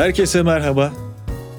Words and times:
Herkese 0.00 0.42
merhaba. 0.42 0.92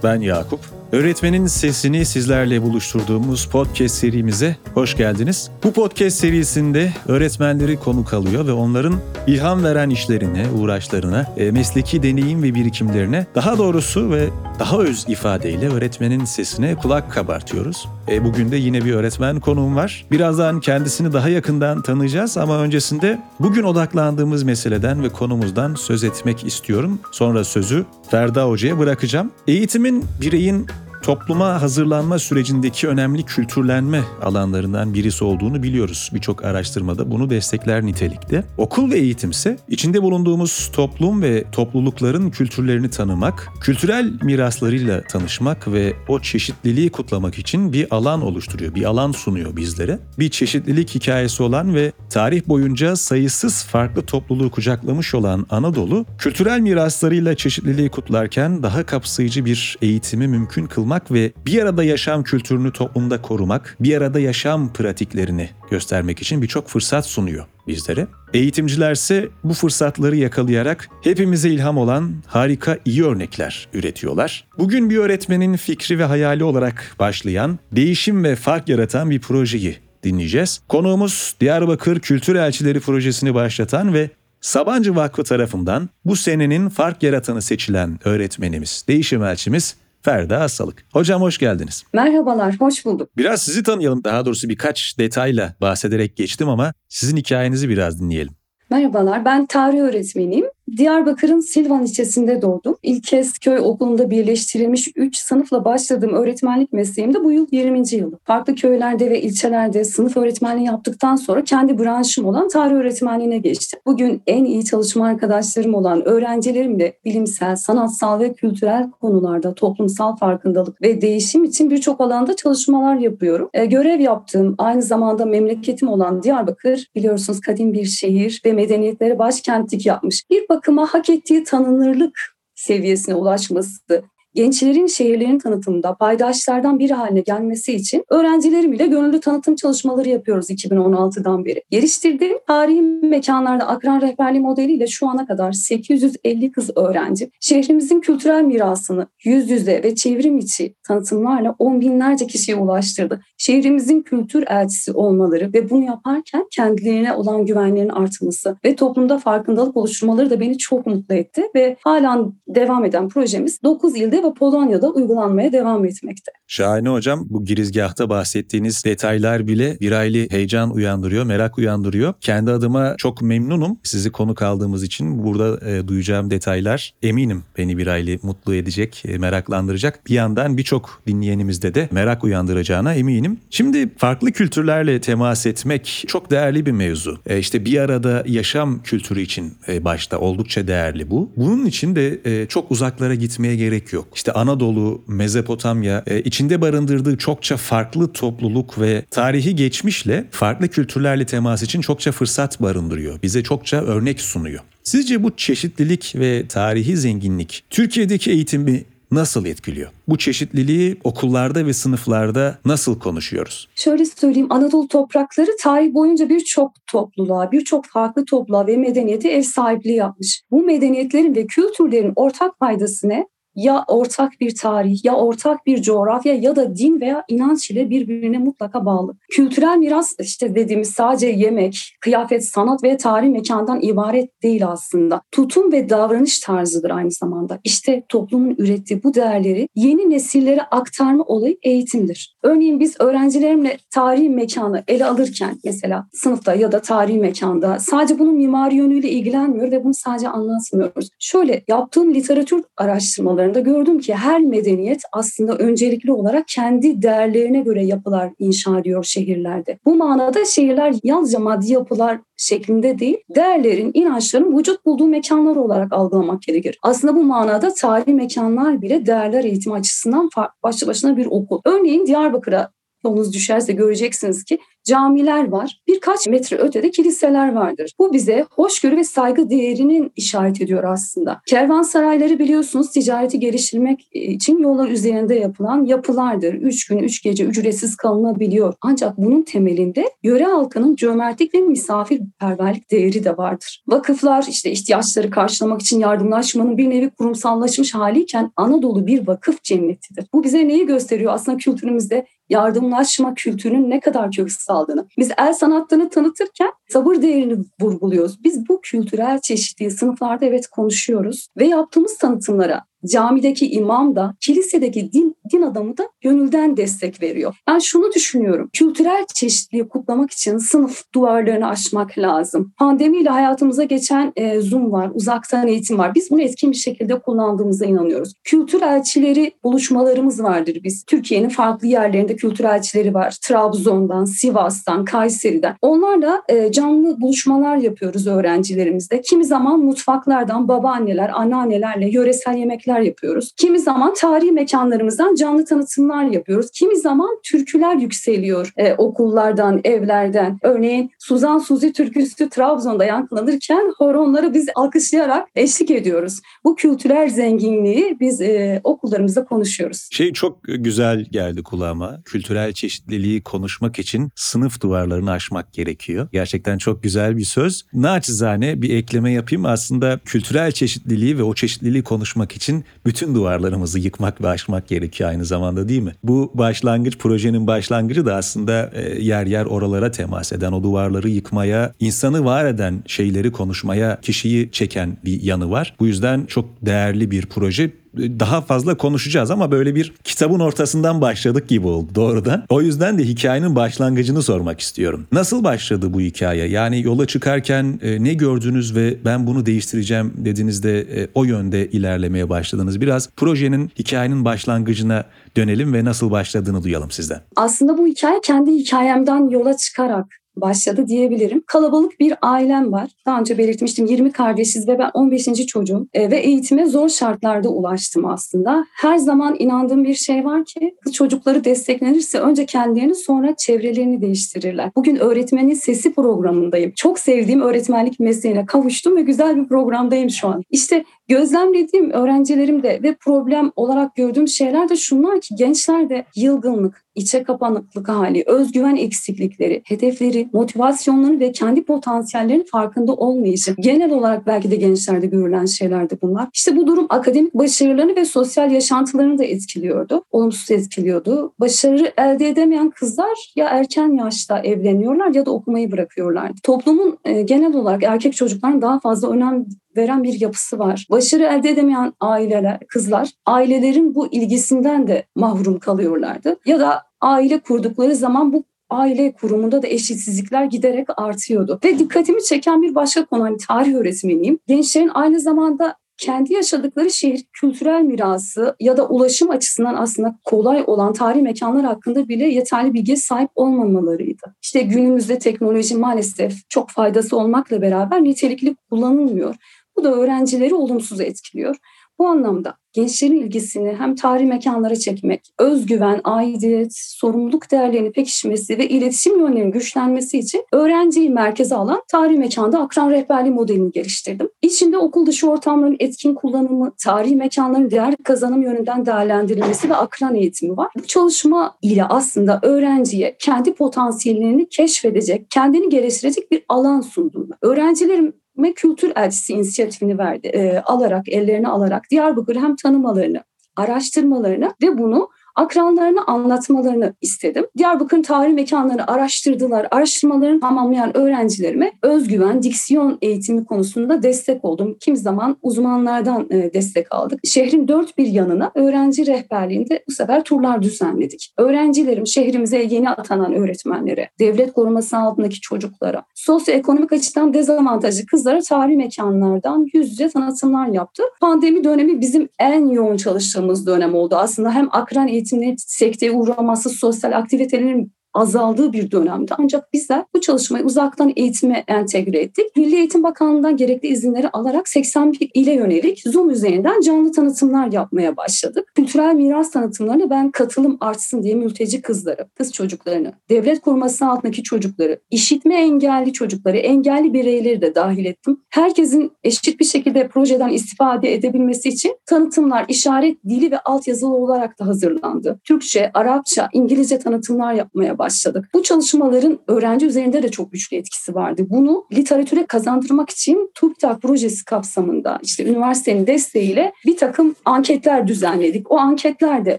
Ben 0.04 0.22
Yakup. 0.22 0.60
Öğretmenin 0.92 1.48
sesini 1.48 2.06
sizlerle 2.06 2.62
buluşturduğumuz 2.62 3.46
podcast 3.46 3.96
serimize 3.96 4.56
hoş 4.74 4.98
geldiniz. 4.98 5.52
Bu 5.64 5.74
podcast 5.74 6.18
serisinde 6.18 6.94
öğretmenleri 7.08 7.80
konuk 7.80 8.14
alıyor 8.14 8.48
ve 8.48 8.52
onların 8.52 9.00
ilham 9.28 9.64
veren 9.64 9.90
işlerine, 9.90 10.46
uğraşlarına, 10.60 11.34
e, 11.38 11.52
mesleki 11.52 12.04
deneyim 12.04 12.44
ve 12.44 12.56
birikimlerine 12.56 13.26
daha 13.36 13.58
doğrusu 13.58 14.12
ve 14.12 14.30
daha 14.60 14.78
öz 14.78 15.06
ifadeyle 15.08 15.70
öğretmenin 15.70 16.26
sesine 16.26 16.76
kulak 16.76 17.12
kabartıyoruz. 17.12 17.88
E, 18.08 18.24
bugün 18.24 18.52
de 18.52 18.58
yine 18.58 18.86
bir 18.86 18.94
öğretmen 18.94 19.40
konuğum 19.40 19.76
var. 19.76 20.06
Birazdan 20.12 20.60
kendisini 20.60 21.14
daha 21.14 21.30
yakından 21.30 21.82
tanıyacağız 21.82 22.38
ama 22.38 22.58
öncesinde 22.58 23.22
bugün 23.40 23.64
odaklandığımız 23.64 24.44
meseleden 24.44 25.04
ve 25.04 25.10
konumuzdan 25.10 25.76
söz 25.76 26.04
etmek 26.04 26.44
istiyorum. 26.44 27.00
Sonra 27.12 27.44
sözü 27.44 27.86
Ferda 28.12 28.48
Hoca'ya 28.48 28.80
bırakacağım. 28.80 29.32
Eğitimin 29.48 30.06
bireyin 30.22 30.68
topluma 31.02 31.62
hazırlanma 31.62 32.20
sürecindeki 32.20 32.88
önemli 32.88 33.24
kültürlenme 33.24 34.02
alanlarından 34.22 34.94
birisi 34.94 35.24
olduğunu 35.24 35.64
biliyoruz. 35.64 36.10
Birçok 36.14 36.46
araştırmada 36.46 37.12
bunu 37.12 37.30
destekler 37.30 37.86
nitelikte. 37.86 38.44
Okul 38.58 38.92
ve 38.92 38.98
eğitimse 38.98 39.58
içinde 39.70 40.02
bulunduğumuz 40.04 40.72
toplum 40.74 41.22
ve 41.22 41.44
toplulukların 41.52 42.30
kültürlerini 42.30 42.90
tanımak, 42.90 43.50
kültürel 43.62 44.14
miraslarıyla 44.24 45.02
tanışmak 45.02 45.72
ve 45.72 45.94
o 46.08 46.20
çeşitliliği 46.20 46.90
kutlamak 46.90 47.38
için 47.38 47.74
bir 47.74 47.96
alan 47.96 48.22
oluşturuyor, 48.22 48.76
bir 48.76 48.84
alan 48.84 49.12
sunuyor 49.12 49.56
bizlere. 49.56 50.00
Bir 50.20 50.30
çeşitlilik 50.30 50.96
hikayesi 50.96 51.44
olan 51.44 51.76
ve 51.76 51.92
tarih 52.10 52.48
boyunca 52.48 52.96
sayısız 52.96 53.64
farklı 53.64 54.02
topluluğu 54.02 54.52
kucaklamış 54.52 55.16
olan 55.16 55.46
Anadolu, 55.50 56.06
kültürel 56.18 56.60
miraslarıyla 56.60 57.36
çeşitliliği 57.36 57.90
kutlarken 57.90 58.64
daha 58.64 58.86
kapsayıcı 58.86 59.46
bir 59.46 59.78
eğitimi 59.82 60.28
mümkün 60.28 60.66
kılmak 60.66 60.91
olmak 60.92 61.12
ve 61.12 61.32
bir 61.46 61.62
arada 61.62 61.84
yaşam 61.84 62.24
kültürünü 62.24 62.72
toplumda 62.72 63.22
korumak, 63.22 63.78
bir 63.80 63.98
arada 63.98 64.20
yaşam 64.20 64.74
pratiklerini 64.74 65.50
göstermek 65.70 66.22
için 66.22 66.42
birçok 66.42 66.68
fırsat 66.68 67.06
sunuyor 67.06 67.46
bizlere. 67.68 68.08
Eğitimcilerse 68.34 69.30
bu 69.44 69.54
fırsatları 69.54 70.16
yakalayarak 70.16 70.90
hepimize 71.04 71.50
ilham 71.50 71.78
olan 71.78 72.14
harika 72.28 72.78
iyi 72.86 73.04
örnekler 73.04 73.68
üretiyorlar. 73.74 74.48
Bugün 74.58 74.90
bir 74.90 74.98
öğretmenin 74.98 75.56
fikri 75.56 76.00
ve 76.00 76.04
hayali 76.04 76.44
olarak 76.44 76.96
başlayan, 77.00 77.60
değişim 77.72 78.24
ve 78.24 78.36
fark 78.36 78.70
yaratan 78.70 79.10
bir 79.10 79.20
projeyi 79.20 79.78
dinleyeceğiz. 80.04 80.62
Konuğumuz 80.68 81.36
Diyarbakır 81.40 82.00
Kültür 82.00 82.36
Elçileri 82.36 82.80
projesini 82.80 83.34
başlatan 83.34 83.94
ve 83.94 84.10
Sabancı 84.42 84.96
Vakfı 84.96 85.24
tarafından 85.24 85.90
bu 86.06 86.16
senenin 86.16 86.70
fark 86.70 87.04
yaratanı 87.04 87.42
seçilen 87.42 88.00
öğretmenimiz, 88.04 88.86
değişim 88.88 89.24
elçimiz 89.24 89.76
Ferda 90.04 90.38
Asalık. 90.42 90.86
Hocam 90.94 91.22
hoş 91.22 91.38
geldiniz. 91.38 91.84
Merhabalar, 91.94 92.56
hoş 92.60 92.86
bulduk. 92.86 93.10
Biraz 93.18 93.42
sizi 93.42 93.64
tanıyalım. 93.64 94.04
Daha 94.04 94.26
doğrusu 94.26 94.50
birkaç 94.50 94.98
detayla 95.00 95.56
bahsederek 95.62 96.18
geçtim 96.18 96.50
ama 96.50 96.74
sizin 96.90 97.18
hikayenizi 97.18 97.70
biraz 97.70 98.02
dinleyelim. 98.02 98.34
Merhabalar, 98.70 99.26
ben 99.26 99.46
tarih 99.46 99.80
öğretmeniyim. 99.80 100.46
Diyarbakır'ın 100.78 101.40
Silvan 101.40 101.84
ilçesinde 101.84 102.42
doğdum. 102.42 102.76
İlk 102.84 103.04
kez 103.04 103.40
köy 103.40 103.60
okulunda 103.60 104.10
birleştirilmiş 104.10 104.90
3 104.96 105.18
sınıfla 105.18 105.66
başladığım 105.66 106.14
öğretmenlik 106.14 106.74
mesleğimde 106.74 107.24
bu 107.24 107.32
yıl 107.32 107.48
20. 107.52 107.84
yılı. 107.92 108.20
Farklı 108.24 108.56
köylerde 108.56 109.10
ve 109.10 109.22
ilçelerde 109.22 109.84
sınıf 109.84 110.18
öğretmenliği 110.18 110.68
yaptıktan 110.68 111.16
sonra 111.16 111.44
kendi 111.44 111.80
branşım 111.80 112.26
olan 112.26 112.48
tarih 112.48 112.76
öğretmenliğine 112.76 113.38
geçtim. 113.38 113.80
Bugün 113.86 114.22
en 114.28 114.46
iyi 114.46 114.66
çalışma 114.66 115.08
arkadaşlarım 115.08 115.74
olan 115.76 116.08
öğrencilerimle 116.08 116.94
bilimsel, 117.06 117.56
sanatsal 117.56 118.20
ve 118.20 118.34
kültürel 118.34 118.92
konularda 118.92 119.54
toplumsal 119.54 120.16
farkındalık 120.16 120.82
ve 120.82 121.02
değişim 121.02 121.44
için 121.44 121.70
birçok 121.70 122.02
alanda 122.02 122.36
çalışmalar 122.36 122.96
yapıyorum. 122.96 123.50
E, 123.54 123.66
görev 123.66 124.00
yaptığım 124.00 124.56
aynı 124.58 124.82
zamanda 124.82 125.26
memleketim 125.26 125.88
olan 125.88 126.24
Diyarbakır 126.24 126.88
biliyorsunuz 126.96 127.40
kadim 127.40 127.74
bir 127.74 127.86
şehir 127.86 128.42
ve 128.46 128.54
medeniyetlere 128.54 129.20
başkentlik 129.20 129.86
yapmış. 129.86 130.24
Bir 130.30 130.48
bakıma 130.62 130.94
hak 130.94 131.10
ettiği 131.10 131.44
tanınırlık 131.44 132.36
seviyesine 132.56 133.16
ulaşması 133.16 134.04
gençlerin 134.34 134.88
şehirlerin 134.88 135.40
tanıtımında 135.40 135.96
paydaşlardan 135.96 136.80
biri 136.80 136.94
haline 136.94 137.22
gelmesi 137.22 137.74
için 137.74 138.04
öğrencilerim 138.10 138.74
ile 138.74 138.88
gönüllü 138.88 139.20
tanıtım 139.20 139.56
çalışmaları 139.56 140.10
yapıyoruz 140.10 140.50
2016'dan 140.50 141.46
beri. 141.46 141.64
Geliştirdiğim 141.70 142.38
tarihi 142.48 142.82
mekanlarda 142.82 143.68
akran 143.68 144.02
rehberliği 144.02 144.42
modeliyle 144.42 144.88
şu 144.88 145.08
ana 145.08 145.26
kadar 145.26 145.52
850 145.52 146.52
kız 146.52 146.70
öğrenci 146.78 147.32
şehrimizin 147.40 148.02
kültürel 148.02 148.44
mirasını 148.44 149.08
yüz 149.24 149.50
yüze 149.50 149.84
ve 149.84 149.96
çevrim 149.96 150.38
içi 150.38 150.76
tanıtımlarla 150.88 151.56
on 151.60 151.82
binlerce 151.82 152.28
kişiye 152.28 152.58
ulaştırdı. 152.58 153.22
Şehrimizin 153.38 154.02
kültür 154.02 154.44
elçisi 154.48 154.92
olmaları 154.92 155.54
ve 155.54 155.70
bunu 155.70 155.84
yaparken 155.86 156.46
kendilerine 156.52 157.14
olan 157.14 157.46
güvenlerin 157.46 157.90
artması 157.90 158.58
ve 158.66 158.76
toplumda 158.76 159.18
farkındalık 159.18 159.78
oluşturmaları 159.78 160.30
da 160.30 160.40
beni 160.40 160.58
çok 160.58 160.86
mutlu 160.86 161.16
etti 161.16 161.44
ve 161.56 161.78
halen 161.84 162.34
devam 162.48 162.86
eden 162.86 163.10
projemiz 163.10 163.64
9 163.64 163.96
ilde 163.96 164.21
ve 164.24 164.34
Polonya'da 164.34 164.90
uygulanmaya 164.90 165.52
devam 165.52 165.86
etmekte. 165.86 166.32
Şahane 166.48 166.90
hocam. 166.90 167.26
Bu 167.30 167.46
girizgahta 167.46 168.10
bahsettiğiniz 168.10 168.86
detaylar 168.86 169.48
bile 169.48 169.78
bir 169.80 170.30
heyecan 170.30 170.72
uyandırıyor, 170.72 171.26
merak 171.26 171.58
uyandırıyor. 171.58 172.14
Kendi 172.22 172.52
adıma 172.52 172.96
çok 172.98 173.22
memnunum. 173.22 173.80
Sizi 173.84 174.12
konuk 174.12 174.42
aldığımız 174.42 174.84
için 174.84 175.24
burada 175.24 175.70
e, 175.70 175.88
duyacağım 175.88 176.32
detaylar 176.32 176.94
eminim 177.04 177.44
beni 177.58 177.78
bir 177.78 177.88
mutlu 178.24 178.56
edecek, 178.56 179.04
e, 179.08 179.18
meraklandıracak. 179.18 180.08
Bir 180.08 180.14
yandan 180.14 180.58
birçok 180.58 181.02
dinleyenimizde 181.08 181.74
de 181.74 181.90
merak 181.92 182.24
uyandıracağına 182.24 182.94
eminim. 182.94 183.40
Şimdi 183.50 183.90
farklı 183.98 184.32
kültürlerle 184.32 185.02
temas 185.02 185.46
etmek 185.46 186.04
çok 186.08 186.32
değerli 186.32 186.66
bir 186.66 186.72
mevzu. 186.72 187.20
E, 187.26 187.40
işte 187.40 187.66
bir 187.66 187.78
arada 187.78 188.24
yaşam 188.28 188.84
kültürü 188.84 189.22
için 189.22 189.54
e, 189.68 189.84
başta 189.86 190.20
oldukça 190.20 190.68
değerli 190.68 191.10
bu. 191.10 191.32
Bunun 191.38 191.66
için 191.66 191.96
de 191.96 192.20
e, 192.26 192.48
çok 192.48 192.72
uzaklara 192.72 193.16
gitmeye 193.16 193.56
gerek 193.56 193.94
yok 193.94 194.11
işte 194.16 194.32
Anadolu, 194.32 195.02
Mezopotamya 195.08 196.04
e, 196.08 196.22
içinde 196.22 196.62
barındırdığı 196.62 197.18
çokça 197.18 197.58
farklı 197.58 198.14
topluluk 198.14 198.80
ve 198.80 199.06
tarihi 199.12 199.56
geçmişle 199.56 200.26
farklı 200.32 200.68
kültürlerle 200.68 201.26
temas 201.26 201.64
için 201.64 201.82
çokça 201.82 202.12
fırsat 202.12 202.62
barındırıyor. 202.62 203.22
Bize 203.24 203.44
çokça 203.44 203.82
örnek 203.82 204.22
sunuyor. 204.22 204.62
Sizce 204.84 205.24
bu 205.24 205.36
çeşitlilik 205.38 206.14
ve 206.16 206.48
tarihi 206.48 206.98
zenginlik 206.98 207.64
Türkiye'deki 207.70 208.32
eğitimi 208.32 208.86
nasıl 209.12 209.46
etkiliyor? 209.46 209.92
Bu 210.08 210.18
çeşitliliği 210.18 210.98
okullarda 211.04 211.66
ve 211.66 211.74
sınıflarda 211.74 212.58
nasıl 212.66 213.00
konuşuyoruz? 213.00 213.70
Şöyle 213.76 214.06
söyleyeyim 214.06 214.52
Anadolu 214.52 214.88
toprakları 214.88 215.52
tarih 215.62 215.94
boyunca 215.94 216.30
birçok 216.30 216.72
topluluğa, 216.92 217.52
birçok 217.52 217.86
farklı 217.86 218.26
topluluğa 218.26 218.68
ve 218.68 218.78
medeniyete 218.78 219.30
ev 219.30 219.42
sahipliği 219.42 219.96
yapmış. 219.96 220.42
Bu 220.52 220.64
medeniyetlerin 220.64 221.36
ve 221.36 221.46
kültürlerin 221.48 222.14
ortak 222.16 222.60
paydası 222.60 223.10
ne? 223.10 223.26
Ya 223.56 223.84
ortak 223.88 224.32
bir 224.42 224.56
tarih, 224.56 225.06
ya 225.06 225.16
ortak 225.16 225.66
bir 225.66 225.82
coğrafya 225.82 226.34
ya 226.34 226.56
da 226.56 226.76
din 226.76 227.02
veya 227.02 227.24
inanç 227.28 227.72
ile 227.72 227.90
birbirine 227.90 228.38
mutlaka 228.38 228.86
bağlı. 228.86 229.14
Kültürel 229.32 229.78
miras 229.78 230.16
işte 230.20 230.56
dediğimiz 230.56 230.90
sadece 230.90 231.28
yemek, 231.28 231.98
kıyafet, 232.02 232.46
sanat 232.46 232.84
ve 232.84 232.98
tarih 232.98 233.30
mekandan 233.30 233.82
ibaret 233.82 234.44
değil 234.44 234.68
aslında. 234.68 235.22
Tutum 235.32 235.72
ve 235.72 235.90
davranış 235.90 236.40
tarzıdır 236.40 236.90
aynı 236.90 237.12
zamanda. 237.12 237.60
İşte 237.64 238.04
toplumun 238.10 238.56
ürettiği 238.58 239.04
bu 239.04 239.14
değerleri 239.14 239.68
yeni 239.76 240.10
nesillere 240.10 240.62
aktarma 240.62 241.24
olayı 241.24 241.58
eğitimdir. 241.64 242.36
Örneğin 242.44 242.80
biz 242.80 242.96
öğrencilerimle 243.00 243.78
tarihi 243.90 244.30
mekanı 244.30 244.84
ele 244.88 245.06
alırken 245.06 245.60
mesela 245.64 246.08
sınıfta 246.14 246.56
ya 246.56 246.72
da 246.72 246.82
tarihi 246.82 247.18
mekanda 247.18 247.80
sadece 247.80 248.20
bunun 248.20 248.36
mimari 248.36 248.76
yönüyle 248.76 249.10
ilgilenmiyor 249.10 249.72
ve 249.72 249.84
bunu 249.84 249.94
sadece 249.94 250.30
anlatmıyoruz. 250.30 251.10
Şöyle 251.20 251.64
yaptığım 251.68 252.14
literatür 252.14 252.64
araştırmaları 252.78 253.32
çalışmalarında 253.32 253.60
gördüm 253.60 254.00
ki 254.00 254.16
her 254.16 254.42
medeniyet 254.42 255.02
aslında 255.12 255.56
öncelikli 255.56 256.12
olarak 256.12 256.48
kendi 256.48 257.02
değerlerine 257.02 257.60
göre 257.60 257.86
yapılar 257.86 258.32
inşa 258.40 258.80
ediyor 258.80 259.04
şehirlerde. 259.04 259.80
Bu 259.86 259.96
manada 259.96 260.46
şehirler 260.46 260.96
yalnızca 261.04 261.40
maddi 261.40 261.74
yapılar 261.74 262.20
şeklinde 262.42 263.00
değil, 263.00 263.18
değerlerin, 263.36 263.92
inançların 263.94 264.58
vücut 264.58 264.86
bulduğu 264.86 265.08
mekanlar 265.08 265.56
olarak 265.56 265.94
algılamak 265.94 266.42
gerekir. 266.42 266.80
Aslında 266.84 267.16
bu 267.16 267.24
manada 267.24 267.74
tarihi 267.74 268.14
mekanlar 268.14 268.82
bile 268.82 269.06
değerler 269.06 269.44
eğitimi 269.44 269.76
açısından 269.76 270.30
başlı 270.64 270.88
başına 270.88 271.18
bir 271.18 271.26
okul. 271.26 271.62
Örneğin 271.66 272.06
Diyarbakır'a 272.06 272.72
yolunuz 273.06 273.34
düşerse 273.34 273.74
göreceksiniz 273.74 274.44
ki 274.44 274.60
camiler 274.84 275.48
var. 275.48 275.82
Birkaç 275.88 276.28
metre 276.28 276.58
ötede 276.58 276.92
kiliseler 276.92 277.54
vardır. 277.54 277.92
Bu 278.00 278.14
bize 278.14 278.46
hoşgörü 278.52 278.98
ve 278.98 279.04
saygı 279.04 279.50
değerinin 279.50 280.12
işaret 280.16 280.62
ediyor 280.62 280.84
aslında. 280.84 281.42
Kervansarayları 281.48 282.40
biliyorsunuz 282.40 282.92
ticareti 282.92 283.40
geliştirmek 283.40 284.08
için 284.12 284.60
yollar 284.60 284.90
üzerinde 284.90 285.36
yapılan 285.36 285.86
yapılardır. 285.86 286.54
Üç 286.54 286.88
gün, 286.88 286.98
üç 286.98 287.24
gece 287.24 287.44
ücretsiz 287.44 287.96
kalınabiliyor. 287.96 288.74
Ancak 288.82 289.18
bunun 289.18 289.42
temelinde 289.42 290.10
yöre 290.24 290.44
halkının 290.44 290.96
cömertlik 290.96 291.54
ve 291.54 291.62
misafirperverlik 291.62 292.92
değeri 292.92 293.24
de 293.24 293.38
vardır. 293.38 293.84
Vakıflar 293.88 294.46
işte 294.50 294.72
ihtiyaçları 294.72 295.30
karşılamak 295.30 295.82
için 295.82 296.00
yardımlaşmanın 296.00 296.78
bir 296.78 296.90
nevi 296.90 297.10
kurumsallaşmış 297.10 297.96
haliyken 297.96 298.52
Anadolu 298.56 299.08
bir 299.08 299.28
vakıf 299.28 299.64
cennetidir. 299.64 300.26
Bu 300.34 300.44
bize 300.44 300.68
neyi 300.68 300.86
gösteriyor? 300.86 301.34
Aslında 301.34 301.58
kültürümüzde 301.58 302.26
yardımlaşma 302.52 303.34
kültürünün 303.34 303.90
ne 303.90 304.00
kadar 304.00 304.32
kök 304.32 304.52
saldığını. 304.52 305.08
Biz 305.18 305.32
el 305.38 305.54
sanatlarını 305.54 306.10
tanıtırken 306.10 306.72
sabır 306.90 307.22
değerini 307.22 307.66
vurguluyoruz. 307.82 308.44
Biz 308.44 308.70
bu 308.70 308.80
kültürel 308.82 309.40
çeşitliği 309.42 309.92
sınıflarda 309.92 310.46
evet 310.46 310.68
konuşuyoruz 310.68 311.48
ve 311.58 311.68
yaptığımız 311.68 312.18
tanıtımlara 312.18 312.82
camideki 313.08 313.72
imam 313.72 314.16
da 314.16 314.36
kilisedeki 314.40 315.12
din, 315.14 315.36
din 315.54 315.62
adamı 315.62 315.98
da 315.98 316.04
gönülden 316.22 316.78
destek 316.78 317.22
veriyor. 317.22 317.56
Ben 317.68 317.80
şunu 317.80 318.14
düşünüyorum. 318.14 318.70
Kültürel 318.74 319.26
çeşitliliği 319.34 319.88
kutlamak 319.88 320.32
için 320.32 320.58
sınıf 320.58 321.04
duvarlarını 321.16 321.68
aşmak 321.68 322.18
lazım. 322.18 322.74
Pandemiyle 322.78 323.30
hayatımıza 323.30 323.84
geçen 323.84 324.34
e, 324.36 324.62
Zoom 324.62 324.92
var, 324.92 325.12
uzaktan 325.14 325.68
eğitim 325.68 325.98
var. 325.98 326.16
Biz 326.16 326.32
bunu 326.32 326.42
etkin 326.42 326.72
bir 326.72 326.78
şekilde 326.78 327.20
kullandığımıza 327.20 327.86
inanıyoruz. 327.86 328.34
Kültür 328.44 328.82
elçileri 328.82 329.52
buluşmalarımız 329.64 330.44
vardır 330.44 330.78
biz. 330.84 331.04
Türkiye'nin 331.04 331.50
farklı 331.50 331.88
yerlerinde 331.88 332.36
kültür 332.36 332.64
elçileri 332.64 333.14
var. 333.14 333.38
Trabzon'dan, 333.42 334.26
Sivas'tan, 334.26 335.06
Kayseri'den. 335.06 335.76
Onlarla 335.82 336.42
e, 336.50 336.72
canlı 336.72 337.22
buluşmalar 337.22 337.78
yapıyoruz 337.78 338.28
öğrencilerimizle. 338.28 339.22
Kimi 339.22 339.46
zaman 339.46 339.80
mutfaklardan 339.80 340.68
babaanneler, 340.68 341.30
anneannelerle 341.30 342.10
yöresel 342.10 342.58
yemekler 342.58 342.91
etkinlikler 342.92 343.02
yapıyoruz. 343.02 343.52
Kimi 343.58 343.80
zaman 343.80 344.14
tarihi 344.14 344.52
mekanlarımızdan 344.52 345.36
canlı 345.36 345.66
tanıtımlar 345.66 346.24
yapıyoruz. 346.24 346.72
Kimi 346.72 346.98
zaman 346.98 347.40
türküler 347.44 347.96
yükseliyor 347.96 348.74
e, 348.78 348.94
okullardan, 348.94 349.82
evlerden. 349.84 350.60
Örneğin 350.62 351.12
Suzan 351.20 351.60
Suzi 351.60 351.94
türküsü 351.94 352.50
Trabzon'da 352.50 353.06
yankılanırken 353.06 353.94
horonları 353.98 354.54
biz 354.54 354.68
alkışlayarak 354.76 355.48
eşlik 355.56 355.92
ediyoruz. 355.92 356.40
Bu 356.64 356.76
kültürel 356.76 357.30
zenginliği 357.30 358.18
biz 358.20 358.42
e, 358.42 358.82
okullarımızda 358.84 359.46
konuşuyoruz. 359.46 360.10
Şey 360.12 360.34
çok 360.34 360.64
güzel 360.64 361.26
geldi 361.32 361.64
kulağıma. 361.64 362.22
Kültürel 362.26 362.74
çeşitliliği 362.74 363.44
konuşmak 363.44 364.00
için 364.00 364.30
sınıf 364.36 364.82
duvarlarını 364.82 365.32
aşmak 365.32 365.74
gerekiyor. 365.74 366.28
Gerçekten 366.32 366.78
çok 366.78 367.04
güzel 367.04 367.38
bir 367.38 367.46
söz. 367.46 367.86
Naçizane 367.94 368.82
bir 368.82 368.90
ekleme 368.90 369.32
yapayım. 369.32 369.66
Aslında 369.66 370.20
kültürel 370.26 370.72
çeşitliliği 370.72 371.38
ve 371.38 371.44
o 371.44 371.54
çeşitliliği 371.54 372.04
konuşmak 372.04 372.52
için 372.52 372.81
bütün 373.06 373.36
duvarlarımızı 373.36 374.00
yıkmak 374.00 374.42
ve 374.42 374.48
aşmak 374.48 374.88
gerekiyor 374.88 375.30
aynı 375.30 375.46
zamanda 375.46 375.90
değil 375.90 376.02
mi? 376.02 376.16
Bu 376.24 376.52
başlangıç 376.54 377.18
projenin 377.18 377.68
başlangıcı 377.68 378.26
da 378.26 378.36
aslında 378.36 378.92
e, 378.94 379.24
yer 379.24 379.46
yer 379.46 379.66
oralara 379.66 380.12
temas 380.12 380.54
eden 380.54 380.72
o 380.72 380.84
duvarları 380.84 381.30
yıkmaya, 381.30 381.94
insanı 382.00 382.46
var 382.46 382.66
eden 382.66 383.04
şeyleri 383.08 383.52
konuşmaya, 383.52 384.22
kişiyi 384.22 384.72
çeken 384.72 385.18
bir 385.26 385.42
yanı 385.42 385.72
var. 385.72 385.96
Bu 386.00 386.08
yüzden 386.08 386.46
çok 386.46 386.86
değerli 386.86 387.32
bir 387.32 387.46
proje 387.46 388.01
daha 388.18 388.62
fazla 388.62 388.98
konuşacağız 388.98 389.52
ama 389.52 389.72
böyle 389.72 389.96
bir 389.96 390.14
kitabın 390.24 390.60
ortasından 390.60 391.22
başladık 391.22 391.70
gibi 391.70 391.88
oldu 391.88 392.16
doğrudan. 392.16 392.64
O 392.70 392.82
yüzden 392.82 393.18
de 393.20 393.24
hikayenin 393.24 393.76
başlangıcını 393.76 394.42
sormak 394.44 394.80
istiyorum. 394.80 395.28
Nasıl 395.32 395.64
başladı 395.64 396.14
bu 396.14 396.22
hikaye? 396.22 396.68
Yani 396.68 397.02
yola 397.02 397.28
çıkarken 397.28 398.00
e, 398.02 398.24
ne 398.24 398.34
gördünüz 398.34 398.96
ve 398.96 399.18
ben 399.26 399.48
bunu 399.48 399.66
değiştireceğim 399.66 400.34
dediğinizde 400.38 401.00
e, 401.00 401.28
o 401.36 401.44
yönde 401.44 401.88
ilerlemeye 401.88 402.50
başladınız. 402.50 403.02
Biraz 403.02 403.30
projenin 403.36 403.92
hikayenin 404.00 404.46
başlangıcına 404.46 405.26
dönelim 405.58 405.94
ve 405.94 406.06
nasıl 406.06 406.32
başladığını 406.32 406.84
duyalım 406.84 407.12
sizden. 407.12 407.42
Aslında 407.56 407.98
bu 407.98 408.08
hikaye 408.08 408.40
kendi 408.44 408.72
hikayemden 408.72 409.50
yola 409.50 409.78
çıkarak 409.78 410.41
başladı 410.62 411.08
diyebilirim. 411.08 411.64
Kalabalık 411.68 412.20
bir 412.20 412.34
ailem 412.42 412.92
var. 412.92 413.10
Daha 413.26 413.40
önce 413.40 413.58
belirtmiştim 413.58 414.06
20 414.06 414.32
kardeşiz 414.32 414.88
ve 414.88 415.00
ben 415.00 415.12
15. 415.14 415.46
çocuğum 415.68 416.08
e, 416.14 416.32
ve 416.32 416.38
eğitime 416.38 416.86
zor 416.86 417.10
şartlarda 417.10 417.70
ulaştım 417.70 418.26
aslında. 418.26 418.86
Her 419.02 419.18
zaman 419.18 419.56
inandığım 419.60 420.04
bir 420.04 420.14
şey 420.14 420.46
var 420.46 420.66
ki 420.66 420.96
çocukları 421.14 421.64
desteklenirse 421.64 422.40
önce 422.40 422.66
kendilerini 422.66 423.16
sonra 423.16 423.56
çevrelerini 423.58 424.22
değiştirirler. 424.22 424.92
Bugün 424.96 425.16
öğretmenin 425.16 425.74
sesi 425.74 426.14
programındayım. 426.14 426.92
Çok 426.96 427.20
sevdiğim 427.20 427.62
öğretmenlik 427.62 428.20
mesleğine 428.20 428.66
kavuştum 428.66 429.16
ve 429.16 429.22
güzel 429.22 429.58
bir 429.58 429.68
programdayım 429.68 430.30
şu 430.30 430.48
an. 430.48 430.64
İşte 430.70 431.04
gözlemlediğim 431.32 432.12
öğrencilerimde 432.12 433.00
ve 433.04 433.16
problem 433.16 433.72
olarak 433.76 434.16
gördüğüm 434.16 434.48
şeyler 434.48 434.90
de 434.90 434.96
şunlar 434.96 435.42
ki 435.42 435.56
gençlerde 435.56 436.26
yılgınlık, 436.36 437.04
içe 437.16 437.44
kapanıklık 437.44 438.10
hali, 438.10 438.44
özgüven 438.48 438.96
eksiklikleri, 438.96 439.82
hedefleri, 439.86 440.50
motivasyonları 440.54 441.40
ve 441.40 441.52
kendi 441.52 441.84
potansiyellerinin 441.84 442.66
farkında 442.72 443.14
olmayışı. 443.14 443.76
Genel 443.80 444.12
olarak 444.12 444.48
belki 444.48 444.72
de 444.72 444.76
gençlerde 444.76 445.28
görülen 445.28 445.66
şeylerdi 445.66 446.18
bunlar. 446.22 446.48
İşte 446.54 446.78
bu 446.78 446.88
durum 446.88 447.06
akademik 447.10 447.54
başarılarını 447.54 448.16
ve 448.16 448.26
sosyal 448.26 448.72
yaşantılarını 448.72 449.38
da 449.38 449.44
etkiliyordu. 449.44 450.24
Olumsuz 450.32 450.72
etkiliyordu. 450.72 451.54
Başarı 451.60 452.14
elde 452.18 452.50
edemeyen 452.50 452.90
kızlar 452.90 453.54
ya 453.56 453.70
erken 453.70 454.18
yaşta 454.18 454.60
evleniyorlar 454.60 455.34
ya 455.34 455.46
da 455.46 455.52
okumayı 455.52 455.92
bırakıyorlardı. 455.92 456.56
Toplumun 456.64 457.18
e, 457.26 457.42
genel 457.42 457.76
olarak 457.76 458.04
erkek 458.04 458.36
çocukların 458.36 458.82
daha 458.82 459.00
fazla 459.00 459.30
önem 459.30 459.66
veren 459.98 460.24
bir 460.24 460.42
yapısı 460.42 460.80
var. 460.80 461.08
Başarı 461.10 461.44
elde 461.44 461.70
edemeyen 461.70 462.14
aileler, 462.20 462.80
kızlar 462.88 463.30
ailelerin 463.46 464.16
bu 464.16 464.28
ilgisinden 464.28 465.08
de 465.08 465.26
mahrum 465.36 465.80
kalıyorlardı. 465.80 466.56
Ya 466.66 466.80
da 466.80 467.04
aile 467.22 467.60
kurdukları 467.60 468.16
zaman 468.16 468.54
bu 468.54 468.64
aile 468.90 469.32
kurumunda 469.32 469.82
da 469.82 469.88
eşitsizlikler 469.88 470.66
giderek 470.66 471.08
artıyordu. 471.18 471.80
Ve 471.86 472.00
dikkatimi 472.00 472.44
çeken 472.44 472.82
bir 472.82 472.96
başka 472.96 473.26
konu 473.26 473.44
hani 473.44 473.58
tarih 473.58 473.96
öğretmeniyim. 473.96 474.60
Gençlerin 474.68 475.12
aynı 475.14 475.40
zamanda 475.40 475.96
kendi 476.22 476.54
yaşadıkları 476.54 477.12
şehir 477.12 477.46
kültürel 477.54 478.02
mirası 478.02 478.76
ya 478.80 478.98
da 478.98 479.08
ulaşım 479.08 479.50
açısından 479.50 479.96
aslında 479.96 480.40
kolay 480.44 480.84
olan 480.88 481.14
tarihi 481.14 481.42
mekanlar 481.42 481.86
hakkında 481.86 482.28
bile 482.28 482.48
yeterli 482.48 482.94
bilgiye 482.94 483.18
sahip 483.18 483.50
olmamalarıydı. 483.56 484.56
İşte 484.62 484.82
günümüzde 484.82 485.40
teknoloji 485.40 485.98
maalesef 485.98 486.70
çok 486.70 486.90
faydası 486.90 487.38
olmakla 487.38 487.82
beraber 487.82 488.24
nitelikli 488.24 488.76
kullanılmıyor. 488.90 489.56
Bu 489.98 490.04
da 490.04 490.14
öğrencileri 490.14 490.74
olumsuz 490.74 491.22
etkiliyor. 491.22 491.76
Bu 492.20 492.28
anlamda 492.28 492.78
gençlerin 492.94 493.36
ilgisini 493.36 493.96
hem 493.98 494.16
tarihi 494.16 494.46
mekanlara 494.48 494.96
çekmek, 494.96 495.42
özgüven, 495.60 496.22
aidiyet, 496.24 496.96
sorumluluk 496.96 497.72
değerlerinin 497.72 498.12
pekişmesi 498.12 498.78
ve 498.78 498.90
iletişim 498.90 499.40
yönlerinin 499.40 499.72
güçlenmesi 499.72 500.40
için 500.40 500.66
öğrenciyi 500.74 501.30
merkeze 501.30 501.76
alan 501.76 502.02
tarihi 502.08 502.38
mekanda 502.38 502.80
akran 502.80 503.10
rehberliği 503.12 503.54
modelini 503.54 503.92
geliştirdim. 503.92 504.50
İçinde 504.62 504.98
okul 504.98 505.26
dışı 505.26 505.50
ortamların 505.50 505.98
etkin 506.00 506.34
kullanımı, 506.34 506.92
tarihi 507.04 507.36
mekanların 507.36 507.92
değer 507.92 508.16
kazanım 508.24 508.62
yönünden 508.62 509.06
değerlendirilmesi 509.06 509.90
ve 509.90 509.96
akran 509.96 510.36
eğitimi 510.36 510.78
var. 510.78 510.90
Bu 511.00 511.08
çalışma 511.08 511.78
ile 511.82 512.06
aslında 512.06 512.60
öğrenciye 512.64 513.36
kendi 513.40 513.74
potansiyellerini 513.74 514.70
keşfedecek, 514.70 515.52
kendini 515.52 515.90
geliştirecek 515.90 516.52
bir 516.52 516.64
alan 516.70 517.02
sundum. 517.02 517.50
Öğrencilerim 517.62 518.41
ve 518.64 518.74
kültür 518.74 519.14
elçisi 519.16 519.54
inisiyatifini 519.54 520.18
verdi. 520.18 520.48
E, 520.48 520.80
alarak, 520.80 521.30
ellerine 521.30 521.68
alarak 521.68 522.04
Diyarbakır'ı 522.12 522.60
hem 522.60 522.76
tanımalarını, 522.76 523.44
araştırmalarını 523.76 524.74
ve 524.82 524.98
bunu 524.98 525.30
akranlarını 525.56 526.24
anlatmalarını 526.28 527.14
istedim. 527.22 527.66
Diyarbakır'ın 527.78 528.22
tarih 528.22 528.54
mekanlarını 528.54 529.08
araştırdılar. 529.08 529.88
Araştırmalarını 529.92 530.60
tamamlayan 530.60 531.18
öğrencilerime 531.18 531.92
özgüven, 532.04 532.64
diksiyon 532.64 533.18
eğitimi 533.22 533.66
konusunda 533.66 534.24
destek 534.24 534.66
oldum. 534.66 534.98
Kim 535.00 535.16
zaman 535.16 535.58
uzmanlardan 535.62 536.48
e, 536.50 536.74
destek 536.74 537.12
aldık. 537.12 537.40
Şehrin 537.44 537.88
dört 537.88 538.18
bir 538.18 538.28
yanına 538.28 538.72
öğrenci 538.76 539.26
rehberliğinde 539.26 540.04
bu 540.08 540.12
sefer 540.12 540.44
turlar 540.44 540.82
düzenledik. 540.82 541.54
Öğrencilerim 541.58 542.28
şehrimize 542.28 542.84
yeni 542.84 543.10
atanan 543.10 543.54
öğretmenlere, 543.54 544.30
devlet 544.40 544.74
koruması 544.74 545.18
altındaki 545.18 545.62
çocuklara, 545.62 546.24
sosyoekonomik 546.36 547.14
açıdan 547.14 547.54
dezavantajlı 547.54 548.26
kızlara 548.26 548.62
tarih 548.62 548.96
mekanlardan 548.96 549.88
yüz 549.94 550.12
yüze 550.12 550.30
tanıtımlar 550.30 550.88
yaptı. 550.88 551.24
Pandemi 551.42 551.84
dönemi 551.84 552.22
bizim 552.22 552.50
en 552.60 552.88
yoğun 552.88 553.18
çalıştığımız 553.18 553.88
dönem 553.88 554.16
oldu. 554.16 554.36
Aslında 554.36 554.72
hem 554.72 554.88
akran 554.92 555.28
eğitimleri 555.42 555.76
sekteye 555.78 556.32
uğraması, 556.32 556.90
sosyal 556.90 557.32
aktivitelerin 557.32 558.14
azaldığı 558.34 558.94
bir 558.94 559.12
dönemde. 559.12 559.54
Ancak 559.58 559.94
bizler 559.94 560.24
bu 560.36 560.42
çalışmayı 560.42 560.86
uzaktan 560.86 561.34
eğitime 561.36 561.84
entegre 561.88 562.40
ettik. 562.40 562.66
Milli 562.76 562.96
Eğitim 562.96 563.24
Bakanlığı'ndan 563.24 563.78
gerekli 563.78 564.08
izinleri 564.08 564.50
alarak 564.50 564.90
81 564.90 565.52
ile 565.54 565.74
yönelik 565.74 566.22
Zoom 566.26 566.50
üzerinden 566.50 567.02
canlı 567.02 567.32
tanıtımlar 567.32 567.92
yapmaya 567.92 568.38
başladık. 568.38 568.92
Kültürel 568.96 569.36
miras 569.36 569.72
tanıtımlarına 569.72 570.30
ben 570.30 570.52
katılım 570.52 570.98
artsın 571.02 571.44
diye 571.44 571.56
mülteci 571.56 572.02
kızları, 572.02 572.48
kız 572.58 572.74
çocuklarını, 572.74 573.34
devlet 573.50 573.82
koruması 573.82 574.26
altındaki 574.26 574.64
çocukları, 574.64 575.20
işitme 575.32 575.76
engelli 575.76 576.34
çocukları, 576.34 576.78
engelli 576.78 577.34
bireyleri 577.34 577.82
de 577.82 577.96
dahil 577.96 578.26
ettim. 578.26 578.58
Herkesin 578.70 579.32
eşit 579.44 579.80
bir 579.80 579.86
şekilde 579.86 580.28
projeden 580.28 580.70
istifade 580.70 581.34
edebilmesi 581.34 581.90
için 581.90 582.16
tanıtımlar 582.26 582.86
işaret 582.88 583.44
dili 583.50 583.72
ve 583.72 583.80
altyazılı 583.80 584.36
olarak 584.36 584.80
da 584.80 584.88
hazırlandı. 584.88 585.60
Türkçe, 585.64 586.12
Arapça, 586.14 586.70
İngilizce 586.74 587.20
tanıtımlar 587.20 587.74
yapmaya 587.74 588.18
başladık. 588.22 588.70
Bu 588.74 588.84
çalışmaların 588.84 589.60
öğrenci 589.68 590.06
üzerinde 590.06 590.44
de 590.44 590.52
çok 590.52 590.72
güçlü 590.72 590.98
etkisi 590.98 591.36
vardı. 591.36 591.66
Bunu 591.70 592.06
literatüre 592.14 592.66
kazandırmak 592.66 593.30
için 593.30 593.72
TÜBİTAK 593.76 594.22
projesi 594.22 594.66
kapsamında 594.66 595.40
işte 595.44 595.66
üniversitenin 595.66 596.28
desteğiyle 596.28 596.94
bir 597.06 597.18
takım 597.18 597.56
anketler 597.66 598.28
düzenledik. 598.28 598.92
O 598.92 598.98
anketlerde 598.98 599.78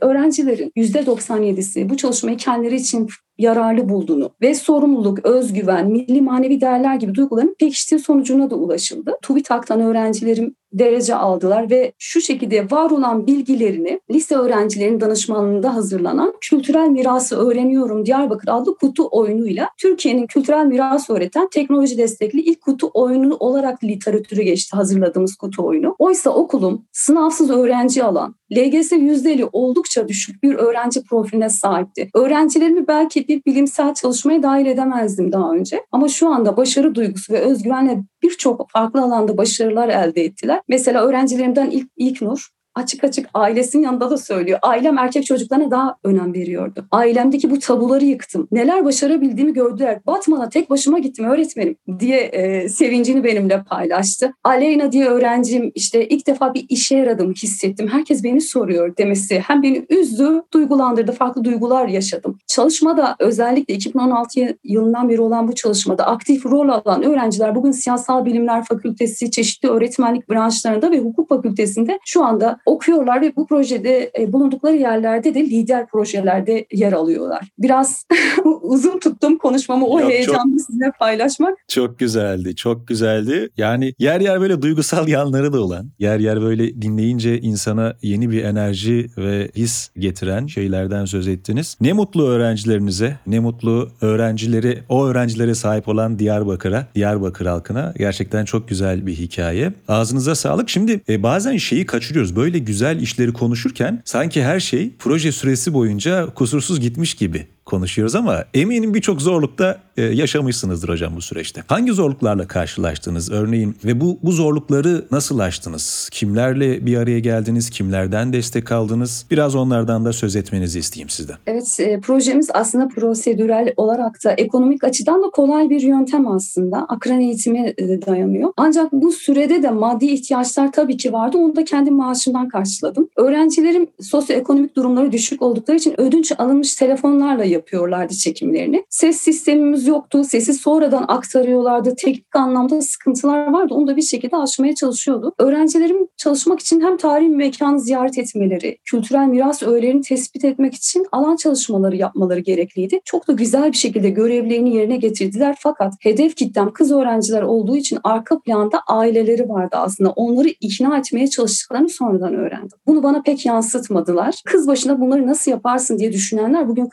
öğrencilerin 0.00 0.72
%97'si 0.76 1.88
bu 1.88 1.96
çalışmayı 1.96 2.36
kendileri 2.36 2.76
için 2.76 3.08
yararlı 3.42 3.88
bulduğunu 3.88 4.30
ve 4.42 4.54
sorumluluk, 4.54 5.26
özgüven, 5.26 5.90
milli 5.90 6.22
manevi 6.22 6.60
değerler 6.60 6.94
gibi 6.94 7.14
duyguların 7.14 7.56
pekiştiği 7.58 7.98
sonucuna 7.98 8.50
da 8.50 8.54
ulaşıldı. 8.54 9.16
TÜBİTAK'tan 9.22 9.80
öğrencilerim 9.80 10.54
derece 10.72 11.14
aldılar 11.14 11.70
ve 11.70 11.92
şu 11.98 12.20
şekilde 12.20 12.70
var 12.70 12.90
olan 12.90 13.26
bilgilerini 13.26 14.00
lise 14.10 14.34
öğrencilerinin 14.34 15.00
danışmanlığında 15.00 15.74
hazırlanan 15.74 16.34
Kültürel 16.40 16.88
Mirası 16.88 17.36
Öğreniyorum 17.36 18.06
Diyarbakır 18.06 18.48
adlı 18.48 18.76
kutu 18.76 19.08
oyunuyla 19.10 19.68
Türkiye'nin 19.78 20.26
kültürel 20.26 20.66
miras 20.66 21.10
öğreten 21.10 21.48
teknoloji 21.52 21.98
destekli 21.98 22.40
ilk 22.40 22.60
kutu 22.60 22.90
oyunu 22.94 23.36
olarak 23.36 23.84
literatüre 23.84 24.44
geçti 24.44 24.76
hazırladığımız 24.76 25.36
kutu 25.36 25.66
oyunu. 25.66 25.96
Oysa 25.98 26.30
okulum 26.30 26.84
sınavsız 26.92 27.50
öğrenci 27.50 28.04
alan, 28.04 28.34
LGS 28.52 28.92
yüzdeli 28.92 29.48
oldukça 29.52 30.08
düşük 30.08 30.42
bir 30.42 30.54
öğrenci 30.54 31.02
profiline 31.02 31.50
sahipti. 31.50 32.10
Öğrencilerimi 32.14 32.88
belki 32.88 33.28
bir 33.32 33.44
bilimsel 33.44 33.94
çalışmaya 33.94 34.42
dahil 34.42 34.66
edemezdim 34.66 35.32
daha 35.32 35.52
önce. 35.52 35.86
Ama 35.92 36.08
şu 36.08 36.28
anda 36.28 36.56
başarı 36.56 36.94
duygusu 36.94 37.32
ve 37.32 37.38
özgüvenle 37.38 38.02
birçok 38.22 38.70
farklı 38.70 39.02
alanda 39.02 39.38
başarılar 39.38 39.88
elde 39.88 40.24
ettiler. 40.24 40.60
Mesela 40.68 41.06
öğrencilerimden 41.06 41.70
ilk, 41.70 41.88
ilk 41.96 42.22
Nur 42.22 42.48
açık 42.74 43.04
açık 43.04 43.28
ailesinin 43.34 43.82
yanında 43.82 44.10
da 44.10 44.18
söylüyor. 44.18 44.58
Ailem 44.62 44.98
erkek 44.98 45.26
çocuklarına 45.26 45.70
daha 45.70 45.96
önem 46.04 46.34
veriyordu. 46.34 46.86
Ailemdeki 46.90 47.50
bu 47.50 47.58
tabuları 47.58 48.04
yıktım. 48.04 48.48
Neler 48.52 48.84
başarabildiğimi 48.84 49.52
gördüler. 49.52 50.00
Batman'a 50.06 50.48
tek 50.48 50.70
başıma 50.70 50.98
gittim 50.98 51.24
öğretmenim 51.24 51.76
diye 51.98 52.20
e, 52.20 52.68
sevincini 52.68 53.24
benimle 53.24 53.62
paylaştı. 53.62 54.32
Aleyna 54.44 54.92
diye 54.92 55.06
öğrencim 55.06 55.72
işte 55.74 56.08
ilk 56.08 56.26
defa 56.26 56.54
bir 56.54 56.66
işe 56.68 56.96
yaradım 56.96 57.32
hissettim. 57.32 57.88
Herkes 57.88 58.24
beni 58.24 58.40
soruyor 58.40 58.96
demesi 58.96 59.40
hem 59.46 59.62
beni 59.62 59.86
üzdü, 59.90 60.42
duygulandırdı. 60.52 61.12
Farklı 61.12 61.44
duygular 61.44 61.88
yaşadım. 61.88 62.38
Çalışmada 62.46 63.16
özellikle 63.18 63.74
2016 63.74 64.58
yılından 64.64 65.08
beri 65.08 65.20
olan 65.20 65.48
bu 65.48 65.54
çalışmada 65.54 66.06
aktif 66.06 66.46
rol 66.46 66.68
alan 66.68 67.02
öğrenciler 67.02 67.54
bugün 67.54 67.70
Siyasal 67.70 68.24
Bilimler 68.24 68.64
Fakültesi, 68.64 69.30
çeşitli 69.30 69.68
öğretmenlik 69.68 70.30
branşlarında 70.30 70.90
ve 70.90 70.98
hukuk 70.98 71.28
fakültesinde 71.28 71.98
şu 72.04 72.24
anda 72.24 72.58
okuyorlar 72.66 73.22
ve 73.22 73.36
bu 73.36 73.46
projede 73.46 74.12
e, 74.18 74.32
bulundukları 74.32 74.76
yerlerde 74.76 75.34
de 75.34 75.40
lider 75.40 75.86
projelerde 75.86 76.66
yer 76.72 76.92
alıyorlar. 76.92 77.48
Biraz 77.58 78.06
uzun 78.62 78.98
tuttum 78.98 79.38
konuşmamı 79.38 79.86
o 79.86 80.00
Yok, 80.00 80.10
heyecanı 80.10 80.60
sizinle 80.60 80.92
paylaşmak. 80.98 81.58
Çok 81.68 81.98
güzeldi, 81.98 82.56
çok 82.56 82.88
güzeldi. 82.88 83.48
Yani 83.56 83.94
yer 83.98 84.20
yer 84.20 84.40
böyle 84.40 84.62
duygusal 84.62 85.08
yanları 85.12 85.52
da 85.52 85.60
olan, 85.60 85.90
yer 85.98 86.18
yer 86.18 86.42
böyle 86.42 86.82
dinleyince 86.82 87.40
insana 87.40 87.96
yeni 88.02 88.30
bir 88.30 88.44
enerji 88.44 89.06
ve 89.18 89.50
his 89.56 89.90
getiren 89.98 90.46
şeylerden 90.46 91.04
söz 91.04 91.28
ettiniz. 91.28 91.76
Ne 91.80 91.92
mutlu 91.92 92.26
öğrencilerinize, 92.28 93.16
ne 93.26 93.40
mutlu 93.40 93.88
öğrencileri, 94.00 94.78
o 94.88 95.06
öğrencilere 95.06 95.54
sahip 95.54 95.88
olan 95.88 96.18
Diyarbakır'a, 96.18 96.86
Diyarbakır 96.94 97.46
halkına 97.46 97.94
gerçekten 97.98 98.44
çok 98.44 98.68
güzel 98.68 99.06
bir 99.06 99.14
hikaye. 99.14 99.72
Ağzınıza 99.88 100.34
sağlık. 100.34 100.68
Şimdi 100.68 101.00
e, 101.08 101.22
bazen 101.22 101.56
şeyi 101.56 101.86
kaçırıyoruz. 101.86 102.36
Böyle 102.36 102.51
güzel 102.58 103.00
işleri 103.00 103.32
konuşurken 103.32 104.02
sanki 104.04 104.44
her 104.44 104.60
şey 104.60 104.92
proje 104.98 105.32
süresi 105.32 105.74
boyunca 105.74 106.34
kusursuz 106.34 106.80
gitmiş 106.80 107.14
gibi 107.14 107.46
konuşuyoruz 107.64 108.14
ama 108.14 108.44
eminim 108.54 108.94
birçok 108.94 109.22
zorlukta 109.22 109.80
e, 109.96 110.02
yaşamışsınızdır 110.02 110.88
hocam 110.88 111.16
bu 111.16 111.20
süreçte. 111.20 111.62
Hangi 111.66 111.92
zorluklarla 111.92 112.46
karşılaştınız 112.46 113.30
örneğin 113.30 113.76
ve 113.84 114.00
bu 114.00 114.18
bu 114.22 114.32
zorlukları 114.32 115.04
nasıl 115.10 115.38
aştınız? 115.38 116.08
Kimlerle 116.12 116.86
bir 116.86 116.96
araya 116.96 117.18
geldiniz? 117.18 117.70
Kimlerden 117.70 118.32
destek 118.32 118.72
aldınız? 118.72 119.26
Biraz 119.30 119.54
onlardan 119.54 120.04
da 120.04 120.12
söz 120.12 120.36
etmenizi 120.36 120.78
isteyeyim 120.78 121.08
sizden. 121.08 121.36
Evet, 121.46 121.80
e, 121.80 122.00
projemiz 122.00 122.50
aslında 122.54 122.88
prosedürel 122.88 123.72
olarak 123.76 124.24
da 124.24 124.32
ekonomik 124.32 124.84
açıdan 124.84 125.22
da 125.22 125.30
kolay 125.30 125.70
bir 125.70 125.80
yöntem 125.80 126.28
aslında. 126.28 126.86
Akran 126.88 127.20
eğitimi 127.20 127.74
e, 127.78 128.06
dayanıyor. 128.06 128.52
Ancak 128.56 128.92
bu 128.92 129.12
sürede 129.12 129.62
de 129.62 129.70
maddi 129.70 130.06
ihtiyaçlar 130.06 130.72
tabii 130.72 130.96
ki 130.96 131.12
vardı. 131.12 131.38
Onu 131.38 131.56
da 131.56 131.64
kendi 131.64 131.90
maaşımdan 131.90 132.48
karşıladım. 132.48 133.08
Öğrencilerim 133.16 133.86
sosyoekonomik 134.00 134.76
durumları 134.76 135.12
düşük 135.12 135.42
oldukları 135.42 135.76
için 135.76 136.00
ödünç 136.00 136.32
alınmış 136.38 136.74
telefonlarla 136.74 137.44
yapıyorlardı 137.62 138.14
çekimlerini. 138.14 138.84
Ses 138.90 139.16
sistemimiz 139.16 139.86
yoktu. 139.86 140.24
Sesi 140.24 140.54
sonradan 140.54 141.04
aktarıyorlardı. 141.08 141.94
Teknik 141.96 142.36
anlamda 142.36 142.82
sıkıntılar 142.82 143.52
vardı. 143.52 143.74
Onu 143.74 143.86
da 143.86 143.96
bir 143.96 144.02
şekilde 144.02 144.36
aşmaya 144.36 144.74
çalışıyordu. 144.74 145.32
Öğrencilerim 145.38 146.08
çalışmak 146.16 146.60
için 146.60 146.80
hem 146.80 146.96
tarihi 146.96 147.28
mekanı 147.28 147.80
ziyaret 147.80 148.18
etmeleri, 148.18 148.78
kültürel 148.84 149.26
miras 149.26 149.62
öğelerini 149.62 150.02
tespit 150.02 150.44
etmek 150.44 150.74
için 150.74 151.06
alan 151.12 151.36
çalışmaları 151.36 151.96
yapmaları 151.96 152.40
gerekliydi. 152.40 153.00
Çok 153.04 153.28
da 153.28 153.32
güzel 153.32 153.72
bir 153.72 153.76
şekilde 153.76 154.10
görevlerini 154.10 154.76
yerine 154.76 154.96
getirdiler. 154.96 155.56
Fakat 155.58 155.94
hedef 156.00 156.36
kitlem 156.36 156.72
kız 156.72 156.92
öğrenciler 156.92 157.42
olduğu 157.42 157.76
için 157.76 157.98
arka 158.04 158.40
planda 158.40 158.80
aileleri 158.88 159.48
vardı 159.48 159.76
aslında. 159.76 160.10
Onları 160.10 160.48
ikna 160.48 160.98
etmeye 160.98 161.26
çalıştıklarını 161.26 161.88
sonradan 161.88 162.34
öğrendim. 162.34 162.78
Bunu 162.86 163.02
bana 163.02 163.22
pek 163.22 163.46
yansıtmadılar. 163.46 164.34
Kız 164.46 164.66
başına 164.66 165.00
bunları 165.00 165.26
nasıl 165.26 165.50
yaparsın 165.50 165.98
diye 165.98 166.12
düşünenler 166.12 166.68
bugün 166.68 166.86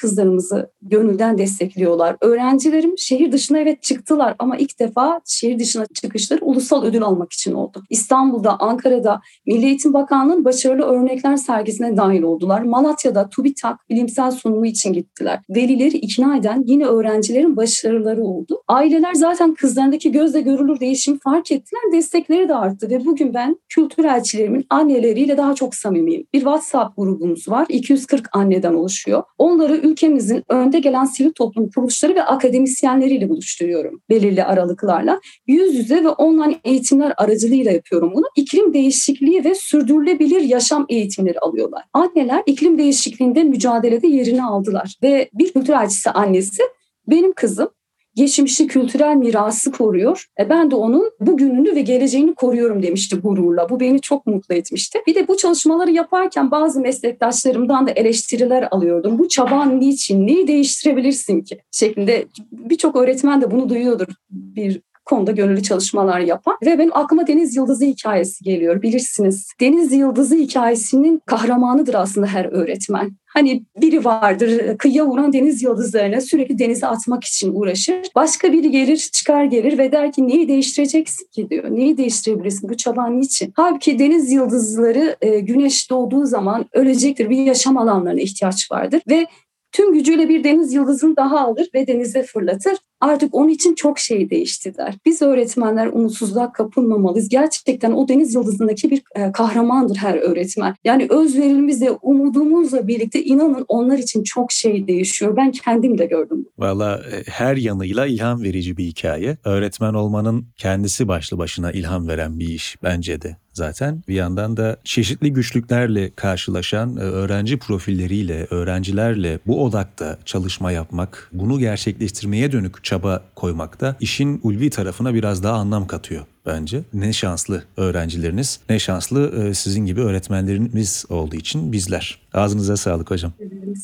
kızlarımızı 0.49 0.71
gönülden 0.81 1.37
destekliyorlar. 1.37 2.15
Öğrencilerim 2.21 2.97
şehir 2.97 3.31
dışına 3.31 3.59
evet 3.59 3.83
çıktılar 3.83 4.35
ama 4.39 4.57
ilk 4.57 4.79
defa 4.79 5.21
şehir 5.25 5.59
dışına 5.59 5.85
çıkışları 5.85 6.39
ulusal 6.41 6.83
ödül 6.83 7.03
almak 7.03 7.33
için 7.33 7.53
oldu. 7.53 7.83
İstanbul'da, 7.89 8.59
Ankara'da 8.59 9.21
Milli 9.45 9.65
Eğitim 9.65 9.93
Bakanlığı'nın 9.93 10.45
başarılı 10.45 10.83
örnekler 10.83 11.37
sergisine 11.37 11.97
dahil 11.97 12.21
oldular. 12.21 12.61
Malatya'da 12.61 13.29
TÜBİTAK 13.29 13.89
bilimsel 13.89 14.31
sunumu 14.31 14.65
için 14.65 14.93
gittiler. 14.93 15.39
Velileri 15.49 15.97
ikna 15.97 16.37
eden 16.37 16.63
yine 16.65 16.85
öğrencilerin 16.85 17.57
başarıları 17.57 18.23
oldu. 18.23 18.61
Aileler 18.67 19.13
zaten 19.13 19.53
kızlarındaki 19.53 20.11
gözle 20.11 20.41
görülür 20.41 20.79
değişimi 20.79 21.19
fark 21.19 21.51
ettiler. 21.51 21.81
Destekleri 21.93 22.49
de 22.49 22.55
arttı 22.55 22.89
ve 22.89 23.05
bugün 23.05 23.33
ben 23.33 23.59
kültür 23.69 24.05
elçilerimin 24.05 24.65
anneleriyle 24.69 25.37
daha 25.37 25.55
çok 25.55 25.75
samimiyim. 25.75 26.27
Bir 26.33 26.39
WhatsApp 26.39 26.97
grubumuz 26.97 27.49
var. 27.49 27.65
240 27.69 28.29
anneden 28.33 28.73
oluşuyor. 28.73 29.23
Onları 29.37 29.75
ülkemizin 29.75 30.38
önde 30.49 30.79
gelen 30.79 31.05
sivil 31.05 31.31
toplum 31.31 31.69
kuruluşları 31.69 32.15
ve 32.15 32.23
akademisyenleriyle 32.23 33.29
buluşturuyorum 33.29 34.01
belirli 34.09 34.43
aralıklarla. 34.43 35.19
Yüz 35.47 35.75
yüze 35.75 36.03
ve 36.03 36.09
online 36.09 36.59
eğitimler 36.63 37.13
aracılığıyla 37.17 37.71
yapıyorum 37.71 38.11
bunu. 38.15 38.25
İklim 38.35 38.73
değişikliği 38.73 39.45
ve 39.45 39.55
sürdürülebilir 39.55 40.41
yaşam 40.41 40.85
eğitimleri 40.89 41.39
alıyorlar. 41.39 41.83
Anneler 41.93 42.43
iklim 42.45 42.77
değişikliğinde 42.77 43.43
mücadelede 43.43 44.07
yerini 44.07 44.43
aldılar 44.43 44.95
ve 45.03 45.29
bir 45.33 45.53
kültür 45.53 45.73
elçisi 45.73 46.09
annesi 46.09 46.63
benim 47.07 47.33
kızım 47.33 47.69
geçmişi 48.15 48.67
kültürel 48.67 49.15
mirası 49.15 49.71
koruyor. 49.71 50.25
E 50.39 50.49
ben 50.49 50.71
de 50.71 50.75
onun 50.75 51.11
bugününü 51.19 51.75
ve 51.75 51.81
geleceğini 51.81 52.35
koruyorum 52.35 52.83
demişti 52.83 53.15
gururla. 53.15 53.69
Bu 53.69 53.79
beni 53.79 54.01
çok 54.01 54.25
mutlu 54.25 54.55
etmişti. 54.55 54.99
Bir 55.07 55.15
de 55.15 55.27
bu 55.27 55.37
çalışmaları 55.37 55.91
yaparken 55.91 56.51
bazı 56.51 56.81
meslektaşlarımdan 56.81 57.87
da 57.87 57.91
eleştiriler 57.91 58.67
alıyordum. 58.71 59.19
Bu 59.19 59.27
çaban 59.27 59.79
niçin, 59.79 60.27
neyi 60.27 60.47
değiştirebilirsin 60.47 61.41
ki? 61.41 61.59
Şeklinde 61.71 62.25
birçok 62.51 62.95
öğretmen 62.95 63.41
de 63.41 63.51
bunu 63.51 63.69
duyuyordur 63.69 64.07
bir 64.29 64.81
konuda 65.09 65.31
gönüllü 65.31 65.63
çalışmalar 65.63 66.19
yapan 66.19 66.57
ve 66.65 66.77
benim 66.79 66.97
aklıma 66.97 67.27
Deniz 67.27 67.55
Yıldızı 67.55 67.85
hikayesi 67.85 68.43
geliyor 68.43 68.81
bilirsiniz. 68.81 69.51
Deniz 69.59 69.93
Yıldızı 69.93 70.35
hikayesinin 70.35 71.21
kahramanıdır 71.25 71.93
aslında 71.93 72.27
her 72.27 72.45
öğretmen. 72.45 73.11
Hani 73.25 73.63
biri 73.81 74.05
vardır 74.05 74.77
kıyıya 74.77 75.05
vuran 75.05 75.33
deniz 75.33 75.63
yıldızlarını 75.63 76.21
sürekli 76.21 76.59
denize 76.59 76.87
atmak 76.87 77.23
için 77.23 77.55
uğraşır. 77.55 77.95
Başka 78.15 78.53
biri 78.53 78.71
gelir 78.71 78.97
çıkar 78.97 79.43
gelir 79.43 79.77
ve 79.77 79.91
der 79.91 80.11
ki 80.11 80.27
neyi 80.27 80.47
değiştireceksin 80.47 81.27
ki 81.31 81.49
diyor. 81.49 81.63
Neyi 81.69 81.97
değiştirebilirsin 81.97 82.69
bu 82.69 82.77
çaban 82.77 83.21
niçin? 83.21 83.53
Halbuki 83.55 83.99
deniz 83.99 84.31
yıldızları 84.31 85.15
güneş 85.41 85.89
doğduğu 85.89 86.25
zaman 86.25 86.65
ölecektir. 86.73 87.29
Bir 87.29 87.37
yaşam 87.37 87.77
alanlarına 87.77 88.21
ihtiyaç 88.21 88.71
vardır 88.71 89.01
ve 89.09 89.27
Tüm 89.71 89.93
gücüyle 89.93 90.29
bir 90.29 90.43
deniz 90.43 90.73
yıldızını 90.73 91.15
daha 91.15 91.39
alır 91.39 91.69
ve 91.73 91.87
denize 91.87 92.23
fırlatır. 92.23 92.77
Artık 92.99 93.35
onun 93.35 93.49
için 93.49 93.75
çok 93.75 93.99
şey 93.99 94.29
değişti 94.29 94.77
der. 94.77 94.95
Biz 95.05 95.21
öğretmenler 95.21 95.87
umutsuzluğa 95.87 96.51
kapılmamalıyız. 96.51 97.29
Gerçekten 97.29 97.91
o 97.91 98.07
deniz 98.07 98.35
yıldızındaki 98.35 98.91
bir 98.91 99.01
e, 99.15 99.31
kahramandır 99.31 99.95
her 99.95 100.15
öğretmen. 100.15 100.75
Yani 100.83 101.07
özverimizle, 101.09 101.91
umudumuzla 101.91 102.87
birlikte 102.87 103.23
inanın 103.23 103.65
onlar 103.67 103.97
için 103.97 104.23
çok 104.23 104.51
şey 104.51 104.87
değişiyor. 104.87 105.35
Ben 105.37 105.51
kendim 105.51 105.97
de 105.97 106.05
gördüm. 106.05 106.45
Valla 106.57 107.01
e, 107.11 107.23
her 107.25 107.57
yanıyla 107.57 108.05
ilham 108.05 108.43
verici 108.43 108.77
bir 108.77 108.85
hikaye. 108.85 109.37
Öğretmen 109.43 109.93
olmanın 109.93 110.45
kendisi 110.57 111.07
başlı 111.07 111.37
başına 111.37 111.71
ilham 111.71 112.07
veren 112.07 112.39
bir 112.39 112.47
iş 112.47 112.75
bence 112.83 113.21
de 113.21 113.37
zaten. 113.53 114.03
Bir 114.07 114.13
yandan 114.13 114.57
da 114.57 114.77
çeşitli 114.83 115.33
güçlüklerle 115.33 116.11
karşılaşan 116.15 116.97
e, 116.97 116.99
öğrenci 116.99 117.59
profilleriyle, 117.59 118.47
öğrencilerle 118.49 119.39
bu 119.47 119.63
odakta 119.63 120.17
çalışma 120.25 120.71
yapmak, 120.71 121.29
bunu 121.33 121.59
gerçekleştirmeye 121.59 122.51
dönük 122.51 122.83
çaba 122.89 123.23
koymak 123.35 123.81
da 123.81 123.95
işin 123.99 124.39
ulvi 124.43 124.69
tarafına 124.69 125.13
biraz 125.13 125.43
daha 125.43 125.53
anlam 125.53 125.87
katıyor 125.87 126.25
bence. 126.45 126.81
Ne 126.93 127.13
şanslı 127.13 127.63
öğrencileriniz, 127.77 128.59
ne 128.69 128.79
şanslı 128.79 129.43
e, 129.43 129.53
sizin 129.53 129.85
gibi 129.85 130.01
öğretmenlerimiz 130.01 131.05
olduğu 131.09 131.35
için 131.35 131.71
bizler. 131.71 132.19
Ağzınıza 132.33 132.77
sağlık 132.77 133.11
hocam. 133.11 133.33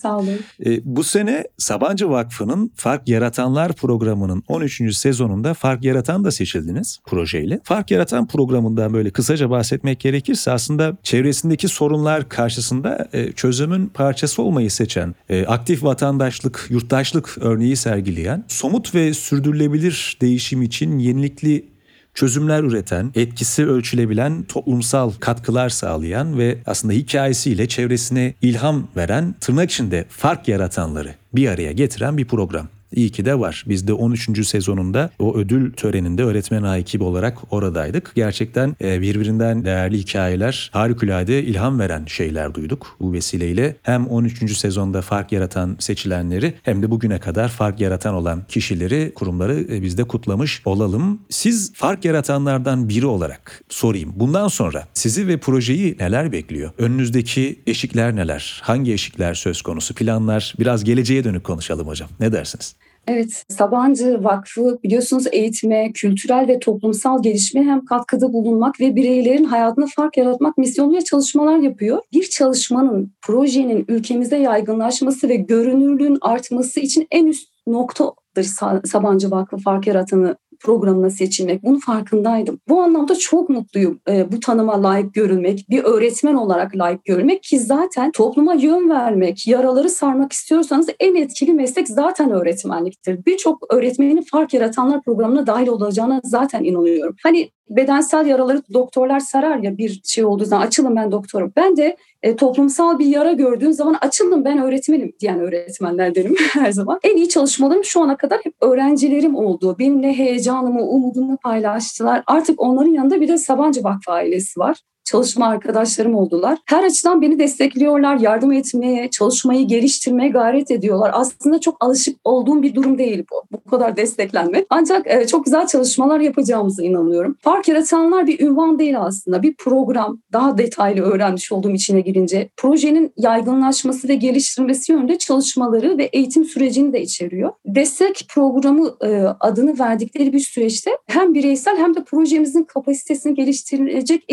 Sağ 0.01 0.17
olun. 0.17 0.39
E, 0.65 0.95
bu 0.95 1.03
sene 1.03 1.43
Sabancı 1.57 2.09
Vakfı'nın 2.09 2.71
Fark 2.75 3.07
Yaratanlar 3.07 3.74
programının 3.74 4.43
13. 4.47 4.95
sezonunda 4.97 5.53
Fark 5.53 5.83
Yaratan 5.83 6.24
da 6.24 6.31
seçildiniz 6.31 7.00
projeyle. 7.05 7.59
Fark 7.63 7.91
Yaratan 7.91 8.27
programından 8.27 8.93
böyle 8.93 9.09
kısaca 9.09 9.50
bahsetmek 9.50 10.00
gerekirse 10.00 10.51
aslında 10.51 10.97
çevresindeki 11.03 11.67
sorunlar 11.67 12.29
karşısında 12.29 13.07
e, 13.13 13.31
çözümün 13.31 13.88
parçası 13.88 14.41
olmayı 14.41 14.71
seçen, 14.71 15.15
e, 15.29 15.45
aktif 15.45 15.83
vatandaşlık, 15.83 16.67
yurttaşlık 16.69 17.38
örneği 17.41 17.75
sergileyen, 17.75 18.43
somut 18.47 18.95
ve 18.95 19.13
sürdürülebilir 19.13 20.17
değişim 20.21 20.62
için 20.62 21.00
yenilikli 21.00 21.75
çözümler 22.15 22.63
üreten, 22.63 23.12
etkisi 23.15 23.65
ölçülebilen 23.67 24.43
toplumsal 24.43 25.12
katkılar 25.12 25.69
sağlayan 25.69 26.38
ve 26.38 26.57
aslında 26.65 26.93
hikayesiyle 26.93 27.67
çevresine 27.67 28.34
ilham 28.41 28.88
veren, 28.95 29.36
tırnak 29.41 29.72
içinde 29.72 30.05
fark 30.10 30.48
yaratanları 30.48 31.15
bir 31.34 31.48
araya 31.48 31.72
getiren 31.72 32.17
bir 32.17 32.25
program. 32.25 32.67
İyi 32.96 33.10
ki 33.10 33.25
de 33.25 33.40
var. 33.40 33.64
Biz 33.68 33.88
de 33.88 33.94
13. 33.94 34.48
sezonunda 34.48 35.10
o 35.20 35.38
ödül 35.38 35.74
töreninde 35.74 36.24
öğretmen 36.24 36.80
ekibi 36.80 37.04
olarak 37.04 37.54
oradaydık. 37.54 38.12
Gerçekten 38.16 38.75
e, 38.82 39.02
birbirinden 39.02 39.66
değerli 39.66 39.98
hikayeler, 39.98 40.70
harikulade 40.74 41.44
ilham 41.44 41.80
veren 41.80 42.06
şeyler 42.06 42.54
duyduk 42.54 42.98
bu 43.00 43.14
vesileyle. 43.14 43.75
Hem 43.84 44.08
13. 44.08 44.58
sezonda 44.58 45.02
fark 45.02 45.32
yaratan 45.32 45.75
seçilenleri 45.80 46.54
hem 46.64 46.82
de 46.82 46.92
bugüne 46.92 47.20
kadar 47.20 47.50
fark 47.50 47.80
yaratan 47.80 48.14
olan 48.14 48.44
kişileri, 48.48 49.12
kurumları 49.16 49.60
e, 49.60 49.82
biz 49.82 49.98
de 49.98 50.04
kutlamış 50.04 50.62
olalım. 50.66 51.20
Siz 51.30 51.74
fark 51.74 52.06
yaratanlardan 52.06 52.90
biri 52.90 53.06
olarak 53.06 53.64
sorayım. 53.70 54.14
Bundan 54.16 54.48
sonra 54.48 54.88
sizi 54.94 55.28
ve 55.28 55.38
projeyi 55.38 55.98
neler 56.00 56.32
bekliyor? 56.32 56.72
Önünüzdeki 56.78 57.60
eşikler 57.68 58.16
neler? 58.16 58.62
Hangi 58.64 58.94
eşikler 58.94 59.34
söz 59.34 59.62
konusu? 59.62 59.96
Planlar? 59.96 60.54
Biraz 60.60 60.84
geleceğe 60.84 61.24
dönük 61.24 61.44
konuşalım 61.44 61.88
hocam. 61.88 62.10
Ne 62.20 62.32
dersiniz? 62.32 62.75
Evet, 63.07 63.45
Sabancı 63.50 64.24
Vakfı 64.24 64.79
biliyorsunuz 64.83 65.25
eğitime, 65.31 65.91
kültürel 65.93 66.47
ve 66.47 66.59
toplumsal 66.59 67.24
gelişmeye 67.24 67.65
hem 67.65 67.85
katkıda 67.85 68.33
bulunmak 68.33 68.79
ve 68.79 68.95
bireylerin 68.95 69.43
hayatına 69.43 69.85
fark 69.95 70.17
yaratmak 70.17 70.57
misyonuyla 70.57 71.01
çalışmalar 71.01 71.57
yapıyor. 71.57 72.01
Bir 72.13 72.24
çalışmanın, 72.24 73.13
projenin 73.21 73.85
ülkemizde 73.88 74.35
yaygınlaşması 74.35 75.29
ve 75.29 75.35
görünürlüğün 75.35 76.17
artması 76.21 76.79
için 76.79 77.07
en 77.12 77.27
üst 77.27 77.50
noktadır 77.67 78.43
Sabancı 78.85 79.31
Vakfı 79.31 79.57
Fark 79.57 79.88
Yaratanı 79.88 80.35
programına 80.59 81.09
seçilmek. 81.09 81.63
Bunun 81.63 81.79
farkındaydım. 81.79 82.59
Bu 82.69 82.81
anlamda 82.81 83.15
çok 83.15 83.50
mutluyum 83.50 84.00
e, 84.09 84.31
bu 84.31 84.39
tanıma 84.39 84.83
layık 84.83 85.13
görülmek, 85.13 85.65
bir 85.69 85.83
öğretmen 85.83 86.33
olarak 86.33 86.75
layık 86.75 87.05
görülmek 87.05 87.43
ki 87.43 87.59
zaten 87.59 88.12
topluma 88.12 88.53
yön 88.53 88.89
vermek, 88.89 89.47
yaraları 89.47 89.89
sarmak 89.89 90.33
istiyorsanız 90.33 90.88
en 91.00 91.15
etkili 91.15 91.53
meslek 91.53 91.88
zaten 91.88 92.31
öğretmenliktir. 92.31 93.25
Birçok 93.25 93.74
öğretmenin 93.74 94.25
fark 94.31 94.53
yaratanlar 94.53 95.01
programına 95.01 95.47
dahil 95.47 95.67
olacağına 95.67 96.21
zaten 96.24 96.63
inanıyorum. 96.63 97.15
Hani 97.24 97.50
bedensel 97.69 98.25
yaraları 98.25 98.62
doktorlar 98.74 99.19
sarar 99.19 99.57
ya 99.57 99.77
bir 99.77 100.01
şey 100.03 100.25
olduğu 100.25 100.45
zaman 100.45 100.67
açılın 100.67 100.95
ben 100.95 101.12
doktorum. 101.12 101.53
Ben 101.55 101.77
de 101.77 101.97
e, 102.25 102.36
toplumsal 102.36 103.00
bir 103.00 103.05
yara 103.05 103.34
gördüğüm 103.34 103.74
zaman 103.74 103.98
açılın 104.01 104.46
ben 104.46 104.58
öğretmenim 104.58 105.13
diyen 105.20 105.39
öğretmenler 105.39 106.15
derim 106.15 106.36
her 106.53 106.72
zaman. 106.72 107.00
En 107.03 107.17
iyi 107.17 107.29
çalışmalarım 107.29 107.84
şu 107.84 108.01
ana 108.01 108.17
kadar 108.17 108.39
hep 108.44 108.53
öğrencilerim 108.62 109.36
oldu. 109.36 109.75
Benimle 109.79 110.13
heyecanımı, 110.13 110.82
umudumu 110.82 111.38
paylaştılar. 111.38 112.24
Artık 112.27 112.61
onların 112.61 112.92
yanında 112.92 113.22
bir 113.22 113.27
de 113.27 113.38
Sabancı 113.38 113.83
Vakfı 113.83 114.11
ailesi 114.11 114.59
var 114.59 114.81
çalışma 115.05 115.48
arkadaşlarım 115.48 116.15
oldular. 116.15 116.59
Her 116.65 116.83
açıdan 116.83 117.22
beni 117.22 117.39
destekliyorlar, 117.39 118.18
yardım 118.18 118.51
etmeye, 118.51 119.09
çalışmayı 119.09 119.68
geliştirmeye 119.68 120.29
gayret 120.29 120.72
ediyorlar. 120.72 121.11
Aslında 121.13 121.59
çok 121.59 121.77
alışık 121.79 122.18
olduğum 122.24 122.61
bir 122.61 122.75
durum 122.75 122.98
değil 122.98 123.24
bu. 123.31 123.57
Bu 123.65 123.70
kadar 123.70 123.98
desteklenme. 123.98 124.65
Ancak 124.70 125.07
e, 125.07 125.27
çok 125.27 125.46
güzel 125.46 125.68
çalışmalar 125.68 126.20
yapacağımıza 126.20 126.83
inanıyorum. 126.83 127.35
Fark 127.41 127.68
yaratanlar 127.68 128.27
bir 128.27 128.39
ünvan 128.39 128.79
değil 128.79 129.01
aslında. 129.01 129.44
Bir 129.44 129.55
program. 129.55 130.20
Daha 130.33 130.57
detaylı 130.57 131.01
öğrenmiş 131.01 131.51
olduğum 131.51 131.72
içine 131.72 132.01
girince. 132.01 132.50
Projenin 132.57 133.13
yaygınlaşması 133.18 134.07
ve 134.07 134.15
geliştirilmesi 134.15 134.91
yönünde 134.91 135.18
çalışmaları 135.18 135.98
ve 135.98 136.03
eğitim 136.03 136.46
sürecini 136.46 136.94
de 136.94 137.01
içeriyor. 137.01 137.51
Destek 137.65 138.25
programı 138.29 138.96
e, 139.03 139.24
adını 139.39 139.79
verdikleri 139.79 140.33
bir 140.33 140.39
süreçte 140.39 140.91
hem 141.07 141.33
bireysel 141.33 141.77
hem 141.77 141.96
de 141.96 142.03
projemizin 142.03 142.63
kapasitesini 142.63 143.35
geliştirilecek 143.35 144.24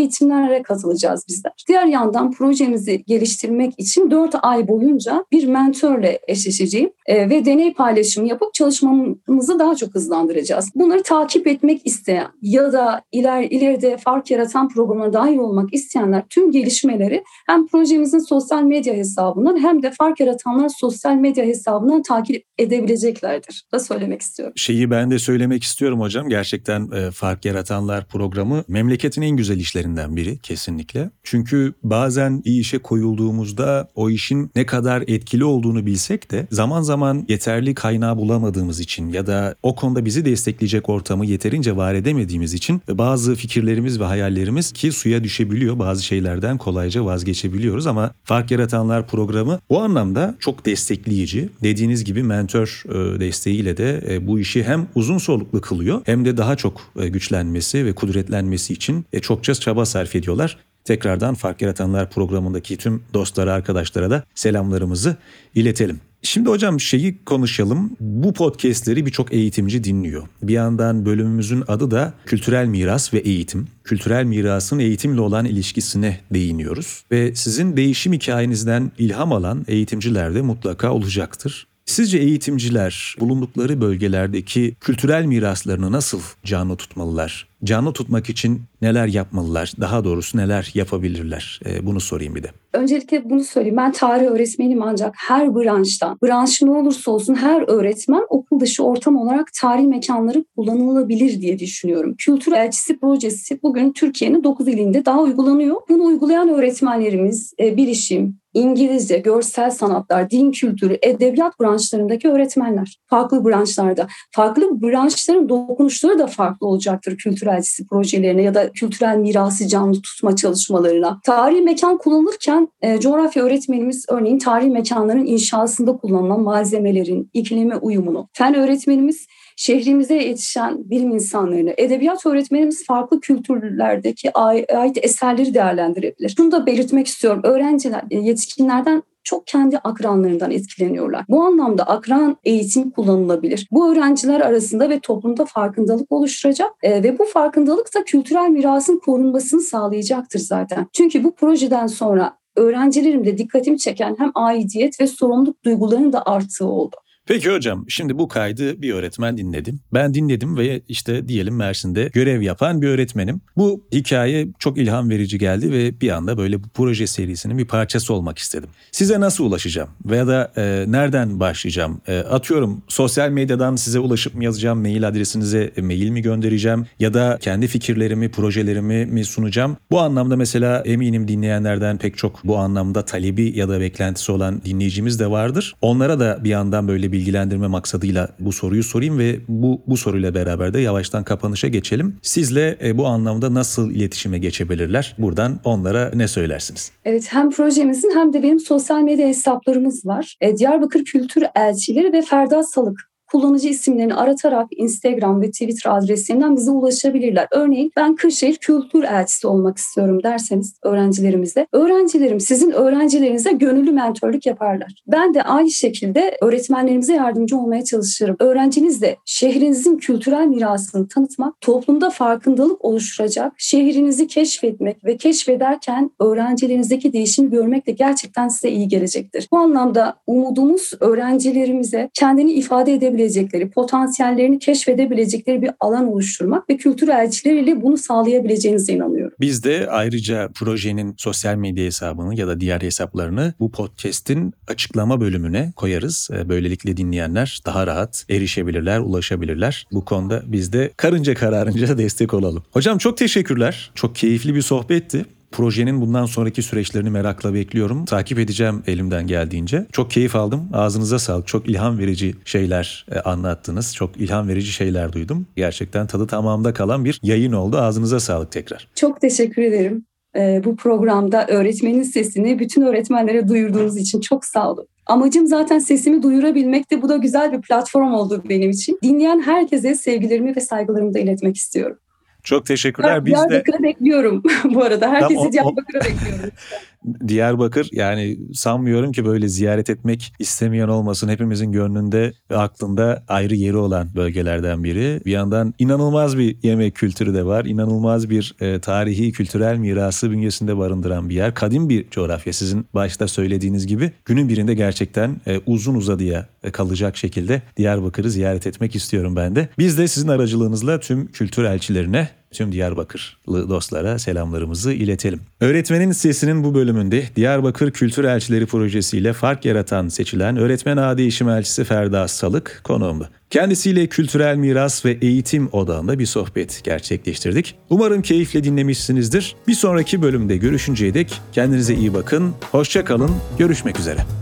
eğitimlerle 0.63 0.73
katılacağız 0.73 1.25
bizler. 1.29 1.53
Diğer 1.69 1.87
yandan 1.87 2.31
projemizi 2.31 3.05
geliştirmek 3.07 3.75
için 3.79 4.11
4 4.11 4.35
ay 4.43 4.69
boyunca 4.69 5.25
bir 5.33 5.47
mentörle 5.47 6.21
eşleşeceğim 6.29 6.91
e, 7.07 7.31
ve 7.31 7.45
deney 7.45 7.75
paylaşımı 7.75 8.29
yapıp 8.29 8.55
çalışmamızı 8.55 9.59
daha 9.59 9.75
çok 9.77 9.95
hızlandıracağız. 9.95 10.71
Bunları 10.75 11.03
takip 11.03 11.47
etmek 11.47 11.87
isteyen 11.87 12.29
ya 12.43 12.73
da 12.73 13.03
iler 13.13 13.43
ileride 13.43 13.97
fark 13.97 14.31
yaratan 14.31 14.69
programına 14.69 15.13
dahil 15.13 15.39
olmak 15.39 15.75
isteyenler 15.75 16.23
tüm 16.31 16.51
gelişmeleri 16.51 17.25
hem 17.47 17.67
projemizin 17.67 18.19
sosyal 18.19 18.63
medya 18.63 18.95
hesabından 18.95 19.63
hem 19.63 19.83
de 19.83 19.91
fark 19.91 20.21
yaratanlar 20.21 20.69
sosyal 20.81 21.15
medya 21.15 21.45
hesabından 21.45 22.03
takip 22.03 22.45
edebileceklerdir. 22.59 23.65
Da 23.73 23.79
söylemek 23.79 24.23
istiyorum. 24.23 24.53
Şeyi 24.57 24.91
ben 24.91 25.11
de 25.11 25.19
söylemek 25.19 25.63
istiyorum 25.63 26.01
hocam. 26.01 26.29
Gerçekten 26.29 26.91
e, 26.91 27.11
fark 27.11 27.45
yaratanlar 27.45 28.09
programı 28.09 28.65
memleketin 28.69 29.23
en 29.23 29.37
güzel 29.37 29.57
işlerinden 29.57 30.17
biri 30.17 30.39
kesinlikle. 30.53 31.11
Çünkü 31.23 31.75
bazen 31.83 32.45
bir 32.45 32.61
işe 32.61 32.79
koyulduğumuzda 32.79 33.89
o 33.95 34.11
işin 34.11 34.51
ne 34.57 34.67
kadar 34.67 35.05
etkili 35.07 35.45
olduğunu 35.45 35.87
bilsek 35.87 36.31
de 36.31 36.47
zaman 36.51 36.83
zaman 36.83 37.25
yeterli 37.29 37.75
kaynağı 37.75 38.17
bulamadığımız 38.17 38.81
için 38.81 39.09
ya 39.09 39.27
da 39.27 39.55
o 39.63 39.75
konuda 39.75 40.05
bizi 40.05 40.25
destekleyecek 40.25 40.89
ortamı 40.89 41.27
yeterince 41.27 41.77
var 41.77 41.95
edemediğimiz 41.95 42.55
için 42.55 42.83
bazı 42.89 43.35
fikirlerimiz 43.35 44.01
ve 44.01 44.05
hayallerimiz 44.05 44.73
ki 44.73 44.93
suya 44.93 45.25
düşebiliyor. 45.25 45.79
Bazı 45.79 46.05
şeylerden 46.05 46.59
kolayca 46.59 47.05
vazgeçebiliyoruz 47.05 47.87
ama 47.87 48.15
Fark 48.25 48.51
Yaratanlar 48.51 49.07
programı 49.07 49.59
bu 49.71 49.81
anlamda 49.81 50.35
çok 50.41 50.67
destekleyici. 50.67 51.49
Dediğiniz 51.63 52.05
gibi 52.05 52.23
mentor 52.23 52.83
e, 52.89 53.21
desteğiyle 53.21 53.77
de 53.77 54.05
e, 54.09 54.27
bu 54.27 54.41
işi 54.41 54.65
hem 54.65 54.87
uzun 54.95 55.19
soluklu 55.19 55.61
kılıyor 55.61 56.03
hem 56.05 56.25
de 56.25 56.37
daha 56.37 56.57
çok 56.57 56.81
e, 56.97 57.09
güçlenmesi 57.09 57.85
ve 57.85 57.93
kudretlenmesi 57.93 58.73
için 58.73 59.05
çokça 59.23 59.55
çaba 59.55 59.85
sarf 59.87 60.17
ediyorlar. 60.17 60.42
Tekrardan 60.85 61.35
Fark 61.35 61.63
Yaratanlar 61.63 62.11
programındaki 62.11 62.77
tüm 62.77 63.03
dostlara, 63.15 63.53
arkadaşlara 63.53 64.11
da 64.11 64.25
selamlarımızı 64.35 65.17
iletelim. 65.55 66.01
Şimdi 66.23 66.49
hocam 66.49 66.81
şeyi 66.81 67.25
konuşalım. 67.25 67.97
Bu 68.01 68.33
podcastleri 68.33 69.07
birçok 69.07 69.33
eğitimci 69.33 69.85
dinliyor. 69.85 70.23
Bir 70.43 70.53
yandan 70.53 71.07
bölümümüzün 71.07 71.65
adı 71.69 71.91
da 71.91 72.15
kültürel 72.27 72.67
miras 72.67 73.15
ve 73.15 73.19
eğitim. 73.19 73.67
Kültürel 73.85 74.25
mirasın 74.25 74.79
eğitimle 74.79 75.21
olan 75.21 75.45
ilişkisine 75.45 76.21
değiniyoruz. 76.35 77.05
Ve 77.11 77.35
sizin 77.35 77.77
değişim 77.77 78.13
hikayenizden 78.13 78.93
ilham 78.99 79.33
alan 79.33 79.65
eğitimciler 79.69 80.35
de 80.35 80.43
mutlaka 80.43 80.93
olacaktır. 80.93 81.67
Sizce 81.87 82.19
eğitimciler 82.19 83.17
bulundukları 83.21 83.81
bölgelerdeki 83.81 84.77
kültürel 84.81 85.25
miraslarını 85.25 85.93
nasıl 85.93 86.21
canlı 86.45 86.77
tutmalılar? 86.77 87.52
Canlı 87.65 87.93
tutmak 87.93 88.29
için 88.29 88.63
neler 88.83 89.07
yapmalılar? 89.07 89.73
Daha 89.81 90.05
doğrusu 90.05 90.39
neler 90.39 90.71
yapabilirler? 90.75 91.61
Ee, 91.67 91.87
bunu 91.87 92.01
sorayım 92.01 92.35
bir 92.35 92.43
de. 92.43 92.51
Öncelikle 92.73 93.31
bunu 93.31 93.45
söyleyeyim. 93.45 93.77
Ben 93.77 93.93
tarih 93.93 94.27
öğretmeniyim 94.27 94.83
ancak 94.83 95.15
her 95.17 95.55
branştan, 95.55 96.19
branş 96.23 96.63
ne 96.63 96.71
olursa 96.71 97.11
olsun 97.11 97.35
her 97.35 97.69
öğretmen 97.69 98.23
okul 98.29 98.61
dışı 98.61 98.85
ortam 98.85 99.17
olarak 99.17 99.49
tarih 99.61 99.85
mekanları 99.85 100.45
kullanılabilir 100.57 101.41
diye 101.41 101.59
düşünüyorum. 101.59 102.15
Kültür 102.19 102.53
elçisi 102.53 102.99
projesi 103.01 103.63
bugün 103.63 103.93
Türkiye'nin 103.93 104.45
9 104.45 104.69
ilinde 104.69 105.05
daha 105.05 105.21
uygulanıyor. 105.21 105.77
Bunu 105.89 106.05
uygulayan 106.05 106.49
öğretmenlerimiz, 106.49 107.55
e, 107.61 107.77
bilişim, 107.77 108.43
İngilizce, 108.55 109.19
görsel 109.19 109.71
sanatlar, 109.71 110.31
din 110.31 110.53
kültürü, 110.53 110.99
edebiyat 111.03 111.61
branşlarındaki 111.61 112.29
öğretmenler. 112.29 112.99
Farklı 113.07 113.45
branşlarda. 113.45 114.07
Farklı 114.31 114.83
branşların 114.83 115.49
dokunuşları 115.49 116.19
da 116.19 116.27
farklı 116.27 116.67
olacaktır 116.67 117.17
kültürel 117.17 117.52
elçisi 117.53 117.87
projelerine 117.87 118.43
ya 118.43 118.55
da 118.55 118.73
kültürel 118.73 119.17
mirası 119.17 119.69
canlı 119.69 120.03
tutma 120.03 120.37
çalışmalarına. 120.37 121.21
Tarihi 121.25 121.61
mekan 121.61 121.99
kullanılırken 121.99 122.69
e, 122.83 123.01
coğrafya 123.01 123.45
öğretmenimiz 123.45 124.07
örneğin 124.09 124.39
tarihi 124.39 124.71
mekanların 124.71 125.27
inşasında 125.27 125.97
kullanılan 125.97 126.41
malzemelerin 126.41 127.31
iklime 127.33 127.77
uyumunu, 127.77 128.29
fen 128.33 128.55
öğretmenimiz 128.55 129.27
şehrimize 129.57 130.15
yetişen 130.15 130.91
bilim 130.91 131.11
insanlarını, 131.11 131.75
edebiyat 131.77 132.27
öğretmenimiz 132.27 132.87
farklı 132.87 133.21
kültürlerdeki 133.21 134.39
ait 134.39 134.99
eserleri 135.03 135.55
değerlendirebilir. 135.55 136.35
Şunu 136.37 136.53
da 136.53 136.67
belirtmek 136.67 137.07
istiyorum. 137.07 137.41
Öğrenciler, 137.45 138.03
e, 138.11 138.19
yetişkinlerden 138.19 139.03
çok 139.25 139.47
kendi 139.47 139.79
akranlarından 139.79 140.51
etkileniyorlar. 140.51 141.25
Bu 141.29 141.43
anlamda 141.43 141.85
akran 141.85 142.37
eğitim 142.45 142.91
kullanılabilir. 142.91 143.69
Bu 143.71 143.93
öğrenciler 143.93 144.41
arasında 144.41 144.91
ve 144.91 145.01
toplumda 145.01 145.45
farkındalık 145.45 146.13
oluşturacak 146.13 146.71
e, 146.83 147.03
ve 147.03 147.19
bu 147.19 147.25
farkındalık 147.25 147.95
da 147.95 148.05
kültürel 148.05 148.49
mirasın 148.49 148.99
korunmasını 148.99 149.61
sağlayacaktır 149.61 150.39
zaten. 150.39 150.87
Çünkü 150.93 151.25
bu 151.25 151.35
projeden 151.35 151.87
sonra 151.87 152.37
öğrencilerimde 152.57 153.39
dikkatimi 153.39 153.79
çeken 153.79 154.17
hem 154.19 154.31
aidiyet 154.35 155.01
ve 155.01 155.07
sorumluluk 155.07 155.65
duygularının 155.65 156.13
da 156.13 156.23
arttığı 156.27 156.67
oldu. 156.67 156.97
Peki 157.27 157.51
hocam 157.51 157.85
şimdi 157.89 158.19
bu 158.19 158.29
kaydı 158.29 158.83
bir 158.83 158.95
öğretmen 158.95 159.39
dinledim. 159.39 159.81
Ben 159.95 160.15
dinledim 160.15 160.57
ve 160.57 160.83
işte 160.89 161.29
diyelim 161.29 161.57
Mersin'de 161.57 162.11
görev 162.13 162.43
yapan 162.43 162.83
bir 162.83 162.89
öğretmenim. 162.89 163.41
Bu 163.57 163.85
hikaye 163.93 164.49
çok 164.59 164.79
ilham 164.79 165.11
verici 165.11 165.39
geldi 165.39 165.73
ve 165.73 166.01
bir 166.01 166.11
anda 166.11 166.39
böyle 166.39 166.63
bu 166.63 166.69
proje 166.69 167.07
serisinin 167.07 167.59
bir 167.59 167.65
parçası 167.65 168.15
olmak 168.15 168.39
istedim. 168.39 168.69
Size 168.93 169.21
nasıl 169.21 169.45
ulaşacağım 169.45 169.89
veya 170.05 170.27
da 170.27 170.53
e, 170.57 170.85
nereden 170.89 171.41
başlayacağım? 171.41 172.01
E, 172.09 172.19
atıyorum 172.19 172.83
sosyal 172.89 173.31
medyadan 173.31 173.77
size 173.77 173.99
ulaşıp 173.99 174.35
mı 174.35 174.45
yazacağım? 174.45 174.81
Mail 174.81 175.09
adresinize 175.09 175.73
e, 175.77 175.83
mail 175.83 176.09
mi 176.09 176.23
göndereceğim? 176.23 176.87
Ya 177.01 177.15
da 177.15 177.39
kendi 177.41 177.67
fikirlerimi, 177.67 178.31
projelerimi 178.31 179.07
mi 179.07 179.25
sunacağım? 179.25 179.77
Bu 179.91 180.01
anlamda 180.01 180.37
mesela 180.37 180.83
eminim 180.85 181.29
dinleyenlerden 181.29 181.99
pek 181.99 182.17
çok 182.17 182.45
bu 182.45 182.57
anlamda 182.59 183.05
talebi 183.05 183.59
ya 183.59 183.69
da 183.69 183.81
beklentisi 183.81 184.33
olan 184.33 184.63
dinleyicimiz 184.65 185.21
de 185.21 185.31
vardır. 185.31 185.75
Onlara 185.83 186.21
da 186.21 186.45
bir 186.45 186.51
yandan 186.51 186.89
böyle 186.89 187.12
bilgilendirme 187.13 187.67
maksadıyla 187.67 188.29
bu 188.41 188.53
soruyu 188.53 188.83
sorayım 188.83 189.19
ve 189.19 189.41
bu 189.49 189.83
bu 189.87 189.97
soruyla 189.97 190.35
beraber 190.35 190.75
de 190.75 190.81
yavaştan 190.81 191.25
kapanışa 191.25 191.69
geçelim. 191.69 192.17
Sizle 192.23 192.79
e, 192.85 192.99
bu 192.99 193.07
anlamda 193.07 193.55
nasıl 193.55 193.91
iletişime 193.91 194.39
geçebilirler? 194.39 195.15
Buradan 195.19 195.61
onlara 195.65 196.11
ne 196.15 196.29
söylersiniz? 196.29 196.93
Evet 197.05 197.27
hem 197.31 197.51
projemizin 197.51 198.13
hem 198.15 198.33
de 198.33 198.43
benim 198.43 198.61
sosyal 198.61 199.03
medya 199.03 199.29
hesaplarımız 199.29 200.07
var. 200.07 200.37
E, 200.41 200.57
Diyarbakır 200.57 201.05
Kültür 201.05 201.45
Elçileri 201.55 202.13
ve 202.13 202.23
Ferda 202.23 202.63
Salık 202.63 203.12
kullanıcı 203.33 203.69
isimlerini 203.69 204.15
aratarak 204.15 204.69
Instagram 204.77 205.43
ve 205.43 205.51
Twitter 205.51 205.97
adreslerinden 205.97 206.57
bize 206.57 206.71
ulaşabilirler. 206.71 207.49
Örneğin 207.51 207.93
ben 207.97 208.15
Kırşehir 208.15 208.57
Kültür 208.57 209.03
Elçisi 209.03 209.47
olmak 209.47 209.79
istiyorum 209.79 210.23
derseniz 210.23 210.75
öğrencilerimize. 210.83 211.67
Öğrencilerim 211.73 212.41
sizin 212.41 212.71
öğrencilerinize 212.71 213.53
gönüllü 213.53 213.93
mentorluk 213.93 214.47
yaparlar. 214.47 215.03
Ben 215.07 215.35
de 215.35 215.43
aynı 215.43 215.71
şekilde 215.71 216.37
öğretmenlerimize 216.43 217.15
yardımcı 217.15 217.57
olmaya 217.57 217.85
çalışırım. 217.85 218.37
Öğrenciniz 218.41 219.03
de 219.03 219.17
şehrinizin 219.25 219.97
kültürel 219.97 220.47
mirasını 220.47 221.09
tanıtmak, 221.09 221.61
toplumda 221.61 222.11
farkındalık 222.11 222.85
oluşturacak, 222.85 223.53
şehrinizi 223.59 224.27
keşfetmek 224.27 225.05
ve 225.05 225.17
keşfederken 225.17 226.11
öğrencilerinizdeki 226.21 227.13
değişimi 227.13 227.51
görmek 227.51 227.87
de 227.87 227.93
gerçekten 227.93 228.49
size 228.49 228.71
iyi 228.71 228.89
gelecektir. 228.89 229.49
Bu 229.53 229.59
anlamda 229.59 230.15
umudumuz 230.27 230.93
öğrencilerimize 231.01 232.11
kendini 232.15 232.53
ifade 232.53 232.95
edebilecek 232.95 233.22
yapabilecekleri, 233.23 233.71
potansiyellerini 233.71 234.59
keşfedebilecekleri 234.59 235.63
bir 235.63 235.71
alan 235.81 236.13
oluşturmak 236.13 236.71
ve 236.71 236.77
kültür 236.77 237.09
elçileriyle 237.09 237.83
bunu 237.83 237.97
sağlayabileceğinize 237.97 238.93
inanıyorum. 238.93 239.37
Biz 239.41 239.65
de 239.65 239.87
ayrıca 239.91 240.49
projenin 240.55 241.15
sosyal 241.19 241.57
medya 241.57 241.85
hesabını 241.85 242.35
ya 242.35 242.49
da 242.49 242.61
diğer 242.61 242.81
hesaplarını 242.81 243.55
bu 243.61 243.71
podcast'in 243.71 244.53
açıklama 244.69 245.21
bölümüne 245.21 245.73
koyarız. 245.77 246.31
Ee, 246.33 246.49
böylelikle 246.49 246.97
dinleyenler 246.97 247.61
daha 247.67 247.87
rahat 247.87 248.25
erişebilirler, 248.31 248.99
ulaşabilirler. 248.99 249.87
Bu 249.93 250.05
konuda 250.05 250.43
biz 250.47 250.73
de 250.73 250.91
karınca 250.97 251.35
kararınca 251.35 251.99
destek 251.99 252.35
olalım. 252.35 252.63
Hocam 252.71 252.99
çok 252.99 253.17
teşekkürler. 253.17 253.91
Çok 253.95 254.17
keyifli 254.17 254.55
bir 254.55 254.63
sohbetti. 254.63 255.25
Projenin 255.53 256.01
bundan 256.01 256.27
sonraki 256.27 256.63
süreçlerini 256.63 257.11
merakla 257.11 257.55
bekliyorum. 257.55 258.05
Takip 258.05 258.39
edeceğim 258.39 258.83
elimden 258.87 259.27
geldiğince. 259.27 259.87
Çok 259.93 260.11
keyif 260.11 260.37
aldım. 260.37 260.69
Ağzınıza 260.73 261.19
sağlık. 261.19 261.47
Çok 261.47 261.69
ilham 261.69 261.99
verici 261.99 262.35
şeyler 262.45 263.07
e, 263.13 263.21
anlattınız. 263.21 263.95
Çok 263.95 264.17
ilham 264.17 264.49
verici 264.49 264.73
şeyler 264.73 265.13
duydum. 265.13 265.47
Gerçekten 265.57 266.07
tadı 266.07 266.27
tamamda 266.27 266.73
kalan 266.73 267.05
bir 267.05 267.21
yayın 267.23 267.53
oldu. 267.53 267.79
Ağzınıza 267.79 268.21
sağlık 268.21 268.53
tekrar. 268.53 268.89
Çok 268.95 269.21
teşekkür 269.21 269.63
ederim. 269.63 270.05
Ee, 270.37 270.61
bu 270.65 270.77
programda 270.77 271.47
öğretmenin 271.47 272.03
sesini 272.03 272.59
bütün 272.59 272.83
öğretmenlere 272.83 273.49
duyurduğunuz 273.49 273.97
için 273.97 274.21
çok 274.21 274.45
sağ 274.45 274.71
olun. 274.71 274.87
Amacım 275.07 275.47
zaten 275.47 275.79
sesimi 275.79 276.23
duyurabilmekti. 276.23 277.03
Bu 277.03 277.09
da 277.09 277.17
güzel 277.17 277.53
bir 277.53 277.61
platform 277.61 278.13
oldu 278.13 278.43
benim 278.49 278.71
için. 278.71 278.99
Dinleyen 279.03 279.41
herkese 279.41 279.95
sevgilerimi 279.95 280.57
ve 280.57 280.61
saygılarımı 280.61 281.15
da 281.15 281.19
iletmek 281.19 281.57
istiyorum. 281.57 281.97
Çok 282.43 282.67
teşekkürler. 282.67 283.25
Biz 283.25 283.35
de... 283.51 283.65
bekliyorum 283.83 284.43
bu 284.65 284.85
arada. 284.85 285.11
Herkesi 285.11 285.35
tamam, 285.35 285.53
Diyarbakır'a 285.53 286.01
bekliyorum. 286.01 286.51
Diyarbakır 287.29 287.89
yani 287.93 288.39
sanmıyorum 288.55 289.13
ki 289.13 289.25
böyle 289.25 289.49
ziyaret 289.49 289.91
etmek 289.91 290.33
istemeyen 290.39 290.89
olmasın. 290.89 291.29
Hepimizin 291.29 291.73
gönlünde 291.73 292.33
ve 292.51 292.57
aklında 292.57 293.25
ayrı 293.29 293.55
yeri 293.55 293.77
olan 293.77 294.09
bölgelerden 294.15 294.85
biri. 294.85 295.21
Bir 295.27 295.33
yandan 295.33 295.75
inanılmaz 295.79 296.39
bir 296.39 296.57
yemek 296.63 296.95
kültürü 296.95 297.35
de 297.35 297.47
var. 297.47 297.65
İnanılmaz 297.65 298.31
bir 298.31 298.55
e, 298.61 298.79
tarihi, 298.79 299.33
kültürel 299.33 299.77
mirası 299.77 300.31
bünyesinde 300.31 300.79
barındıran 300.79 301.29
bir 301.29 301.35
yer. 301.35 301.55
Kadim 301.55 301.89
bir 301.89 302.11
coğrafya 302.11 302.53
sizin 302.53 302.87
başta 302.95 303.29
söylediğiniz 303.29 303.87
gibi. 303.87 304.13
Günün 304.25 304.49
birinde 304.49 304.75
gerçekten 304.75 305.41
e, 305.47 305.61
uzun 305.67 305.95
uzadıya 305.95 306.47
e, 306.63 306.71
kalacak 306.71 307.17
şekilde 307.17 307.63
Diyarbakır'ı 307.77 308.31
ziyaret 308.31 308.67
etmek 308.67 308.97
istiyorum 308.97 309.37
ben 309.37 309.57
de. 309.57 309.69
Biz 309.79 309.99
de 309.99 310.09
sizin 310.09 310.29
aracılığınızla 310.29 311.01
tüm 311.01 311.27
kültür 311.27 311.65
elçilerine 311.65 312.29
tüm 312.53 312.73
Diyarbakırlı 312.73 313.69
dostlara 313.69 314.19
selamlarımızı 314.19 314.93
iletelim. 314.93 315.41
Öğretmenin 315.61 316.13
Sesi'nin 316.13 316.65
bu 316.65 316.75
bölümünde 316.75 317.25
Diyarbakır 317.37 317.91
Kültür 317.91 318.25
Elçileri 318.25 318.67
projesiyle 318.67 319.33
fark 319.33 319.65
yaratan 319.65 320.09
seçilen 320.09 320.57
öğretmen 320.57 320.97
ağa 320.97 321.19
değişim 321.19 321.49
elçisi 321.49 321.85
Ferda 321.85 322.29
Salık 322.29 322.81
konuğumdu. 322.85 323.29
Kendisiyle 323.51 324.07
kültürel 324.07 324.57
miras 324.57 325.05
ve 325.05 325.19
eğitim 325.23 325.69
odağında 325.73 326.19
bir 326.19 326.27
sohbet 326.27 326.81
gerçekleştirdik. 326.85 327.75
Umarım 327.91 328.23
keyifle 328.23 328.65
dinlemişsinizdir. 328.65 329.57
Bir 329.69 329.75
sonraki 329.75 330.23
bölümde 330.23 330.57
görüşünceye 330.57 331.15
dek 331.15 331.41
kendinize 331.53 331.95
iyi 331.95 332.15
bakın, 332.15 332.55
hoşça 332.71 333.05
kalın, 333.05 333.31
görüşmek 333.59 333.99
üzere. 334.01 334.42